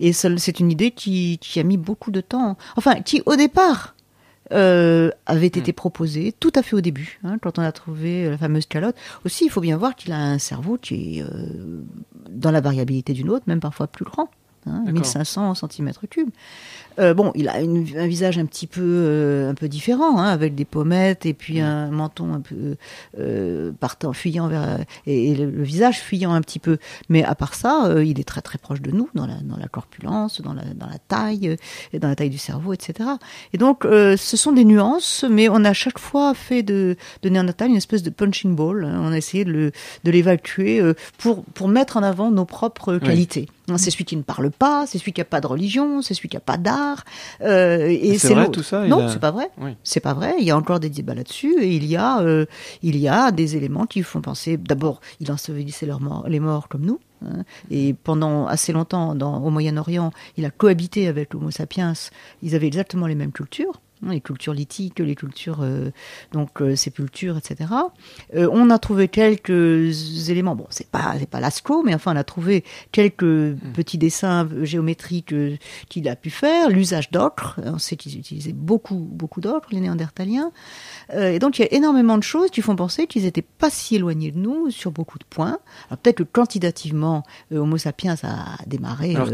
[0.00, 2.56] Et c'est une idée qui, qui a mis beaucoup de temps.
[2.76, 3.94] Enfin, qui au départ
[4.52, 8.36] euh, avait été proposée tout à fait au début, hein, quand on a trouvé la
[8.38, 8.94] fameuse calotte.
[9.24, 11.26] Aussi, il faut bien voir qu'il a un cerveau qui est euh,
[12.30, 14.28] dans la variabilité d'une autre, même parfois plus grand.
[14.66, 14.92] Hein, D'accord.
[15.02, 16.26] 1500 cm3.
[16.98, 20.28] Euh, bon, il a une- un visage un petit peu, euh, un peu différent, hein,
[20.28, 22.76] avec des pommettes et puis un menton un peu
[23.18, 26.78] euh, partant, fuyant vers et, et le, le visage fuyant un petit peu.
[27.08, 29.68] Mais à part ça, il est très très proche de nous dans la, dans la
[29.68, 31.56] corpulence, dans la, dans la taille
[31.92, 33.08] et dans la taille du cerveau, etc.
[33.52, 37.70] Et donc, ce sont des nuances, mais on a chaque fois fait de, de Néandertal
[37.70, 38.84] une espèce de punching ball.
[38.84, 39.00] hein.
[39.02, 39.72] On a essayé de
[40.04, 43.46] de l'évacuer euh, pour pour mettre en avant nos propres qualités.
[43.78, 46.28] C'est celui qui ne parle pas, c'est celui qui a pas de religion, c'est celui
[46.28, 47.04] qui a pas d'art.
[47.40, 49.50] euh, et c'est vrai, tout ça, Non, a- c'est pas vrai.
[49.58, 49.76] Oui.
[49.82, 50.34] C'est pas vrai.
[50.38, 52.44] Il y a encore des débats là-dessus et il y a euh,
[52.82, 54.56] il y a des éléments qui font penser.
[54.58, 57.00] D'abord, il ensevelissait leurs morts, les morts comme nous.
[57.24, 57.44] hein.
[57.70, 61.94] et pendant assez longtemps, dans, au Moyen-Orient, il a cohabité avec l'Homo sapiens.
[62.42, 63.80] Ils avaient exactement les mêmes cultures.
[64.06, 65.90] Hein, Les cultures lithiques, les cultures euh,
[66.32, 67.70] donc euh, sépultures, etc.
[68.34, 70.56] Euh, on a trouvé quelques éléments.
[70.56, 75.34] Bon, c'est pas c'est pas Lascaux, mais enfin on a trouvé quelques petits dessins géométriques
[75.88, 76.70] qu'il a pu faire.
[76.70, 80.50] L'usage d'ocre, on sait qu'ils utilisaient beaucoup beaucoup d'ocre, les Néandertaliens.
[81.12, 83.96] Et donc il y a énormément de choses qui font penser qu'ils n'étaient pas si
[83.96, 85.58] éloignés de nous sur beaucoup de points.
[85.88, 89.28] Alors peut-être que quantitativement, Homo sapiens a démarré Alors,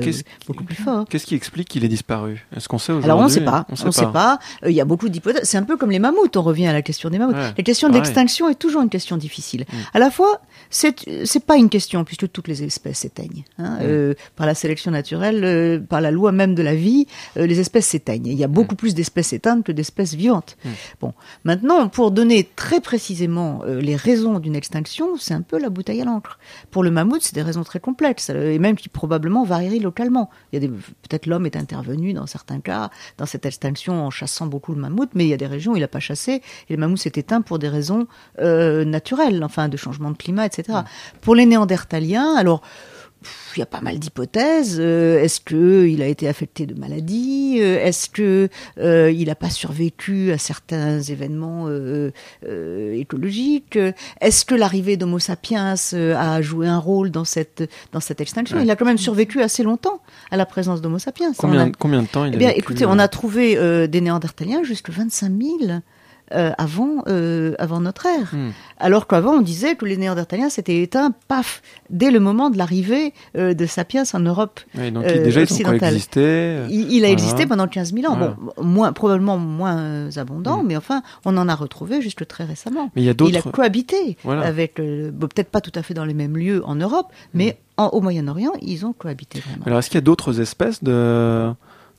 [0.47, 1.07] beaucoup plus fort.
[1.09, 2.47] Qu'est-ce qui explique qu'il est disparu?
[2.55, 4.39] Est-ce qu'on sait aujourd'hui Alors on ne sait pas, On ne sait pas.
[4.65, 5.45] Euh, Il y a beaucoup d'hypothèses.
[5.45, 6.37] C'est un peu comme les mammouths.
[6.37, 7.37] On revient à la question des mammouths.
[7.37, 8.03] Ouais, la question pareil.
[8.03, 9.65] d'extinction est toujours une question difficile.
[9.73, 9.77] Mm.
[9.95, 10.41] À la fois,
[10.71, 13.83] c'est pas une question puisque toutes les espèces s'éteignent hein, Mm.
[13.83, 17.07] euh, par la sélection naturelle, euh, par la loi même de la vie.
[17.37, 18.27] euh, les espèces s'éteignent.
[18.27, 20.57] Il y a beaucoup plus d'espèces éteintes que d'espèces vivantes.
[20.65, 20.69] Mm.
[21.01, 26.01] Bon, maintenant, pour donner très précisément les raisons d'une extinction, c'est un peu la bouteille
[26.03, 26.39] à l'encre.
[26.71, 30.31] Pour le mammouth, c'est des raisons très complexes et même qui probablement varieraient localement.
[30.53, 34.11] Il y a des peut-être l'homme est intervenu dans certains cas dans cette extinction en
[34.11, 36.43] chassant beaucoup le mammouth, mais il y a des régions où il n'a pas chassé
[36.69, 38.07] et le mammouth s'est éteint pour des raisons
[38.41, 40.81] euh, naturelles, enfin de changement de climat, etc.
[41.23, 42.61] Pour les Néandertaliens, alors
[43.57, 44.79] il y a pas mal d'hypothèses.
[44.81, 47.59] Euh, Est-ce que il a été affecté de maladies?
[47.61, 48.49] Euh, Est-ce que
[48.79, 52.11] euh, il n'a pas survécu à certains événements euh,
[52.47, 53.79] euh, écologiques?
[54.21, 58.57] Est-ce que l'arrivée d'Homo sapiens a joué un rôle dans cette dans cette extinction?
[58.57, 58.65] Ouais.
[58.65, 60.01] Il a quand même survécu assez longtemps
[60.31, 61.33] à la présence d'Homo sapiens.
[61.37, 63.57] Combien, a- combien de temps il eh a bien, vécu, écoutez, on a trouvé
[63.89, 65.81] des Néandertaliens jusqu'à 25 000
[66.35, 68.31] euh, avant, euh, avant notre ère.
[68.35, 68.51] Hmm.
[68.79, 73.13] Alors qu'avant, on disait que les Néandertaliens s'étaient éteints, paf, dès le moment de l'arrivée
[73.37, 75.41] euh, de Sapiens en Europe Oui, donc déjà,
[76.71, 77.13] Il, il a voilà.
[77.13, 78.17] existé pendant 15 000 ans.
[78.17, 78.37] Voilà.
[78.57, 82.91] Bon, moins, probablement moins abondant, mais enfin, on en a retrouvé juste très récemment.
[82.95, 84.43] Mais il y a il a d'autres- cohabité Voilà.
[84.43, 87.89] avec, bon, peut-être pas tout à fait dans les mêmes lieux en Europe, mais en-
[87.89, 89.65] au Moyen-Orient, ils ont cohabité vraiment.
[89.67, 91.51] Alors, est-ce qu'il y a d'autres espèces de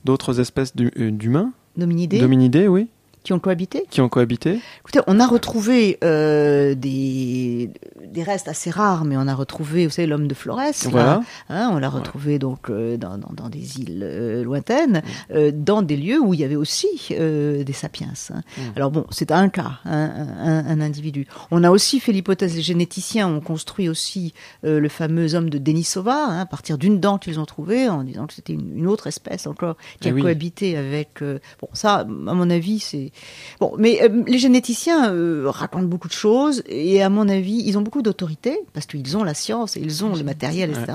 [0.04, 1.52] d'autres espèces d'hu- d'humains?
[1.76, 2.88] Dominidés, Dominidés, oui,
[3.22, 3.84] qui ont cohabité.
[3.90, 4.58] qui ont cohabité.
[4.80, 7.70] Écoutez, on a retrouvé euh, des,
[8.04, 10.56] des restes assez rares, mais on a retrouvé, vous savez, l'homme de Flores.
[10.58, 11.20] là, Voilà.
[11.48, 15.02] hein, on l'a retrouvé donc euh, dans, dans- dans des îles euh, lointaines,
[15.32, 18.12] euh, dans des lieux où il y avait aussi des sapiens.
[18.34, 18.40] hein.
[18.76, 19.92] Alors bon, c'est un cas, un,
[20.40, 21.26] un- un individu.
[21.50, 26.26] On a aussi fait l'hypothèse, les généticiens ont construit aussi le fameux homme de Denisova,
[26.28, 29.06] hein, à partir d'une dent qu'ils ont trouvée, en disant que c'était une, une autre
[29.06, 30.22] espèce encore qui Eh a oui.
[30.22, 31.20] cohabité avec.
[31.22, 33.11] bon, ça, à mon avis, c'est
[33.60, 33.72] bon.
[33.78, 37.82] Mais euh, les généticiens euh, racontent beaucoup de choses et à mon avis, ils ont
[37.82, 40.86] beaucoup d'autorité parce qu'ils ont la science et ils ont le matériel, etc.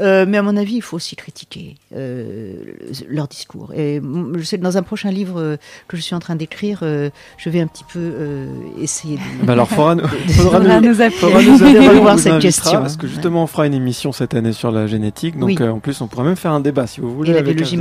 [0.00, 3.72] Euh, mais à mon avis, il faut aussi critiquer euh, le- leur discours.
[3.74, 5.56] Et mm, je sais que dans un prochain livre
[5.88, 8.46] que je suis en train d'écrire, euh, je vais un petit peu euh,
[8.80, 9.46] essayer de.
[9.46, 10.20] Bah alors, faudra, nous- faudra
[10.60, 12.80] faudra nous, nous faudra appeler, vous cette question.
[12.80, 15.38] Parce que justement, on fera une émission cette année sur la génétique.
[15.38, 15.56] Donc, Oui.
[15.60, 17.30] euh, en plus, on pourra même faire un débat si vous voulez.
[17.30, 17.76] et la avec un biologie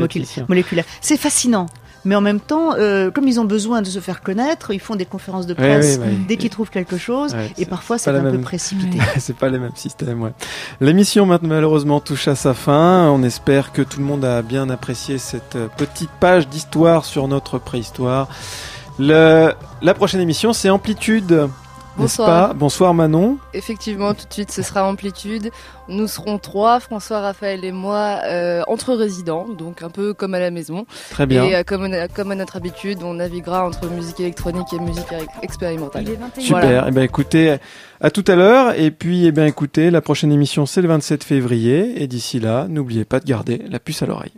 [0.48, 0.86] moléculaire.
[1.02, 1.68] C'est fascinant.
[2.04, 4.96] Mais en même temps, euh, comme ils ont besoin de se faire connaître, ils font
[4.96, 6.18] des conférences de presse ouais, ouais.
[6.28, 8.98] dès qu'ils trouvent quelque chose, et parfois c'est un peu même- précipité.
[9.20, 10.34] c'est pas les mêmes systèmes, ouais.
[10.80, 13.10] L'émission malheureusement touche à sa fin.
[13.10, 17.28] On espère que tout le monde a bien apprécié cette euh, petite page d'histoire sur
[17.28, 18.28] notre préhistoire.
[19.00, 21.48] Le, la prochaine émission, c'est Amplitude.
[22.02, 22.48] Bonsoir.
[22.50, 23.38] pas Bonsoir Manon.
[23.54, 25.50] Effectivement, tout de suite, ce sera Amplitude.
[25.88, 30.40] Nous serons trois, François, Raphaël et moi, euh, entre résidents, donc un peu comme à
[30.40, 30.86] la maison.
[31.10, 31.44] Très bien.
[31.44, 34.80] Et euh, comme, on a- comme à notre habitude, on naviguera entre musique électronique et
[34.80, 35.04] musique
[35.42, 36.06] expérimentale.
[36.38, 36.60] Super.
[36.62, 36.86] Voilà.
[36.88, 37.58] Eh ben écoutez,
[38.00, 38.74] à tout à l'heure.
[38.80, 42.02] Et puis, eh bien écoutez, la prochaine émission, c'est le 27 février.
[42.02, 44.34] Et d'ici là, n'oubliez pas de garder la puce à l'oreille.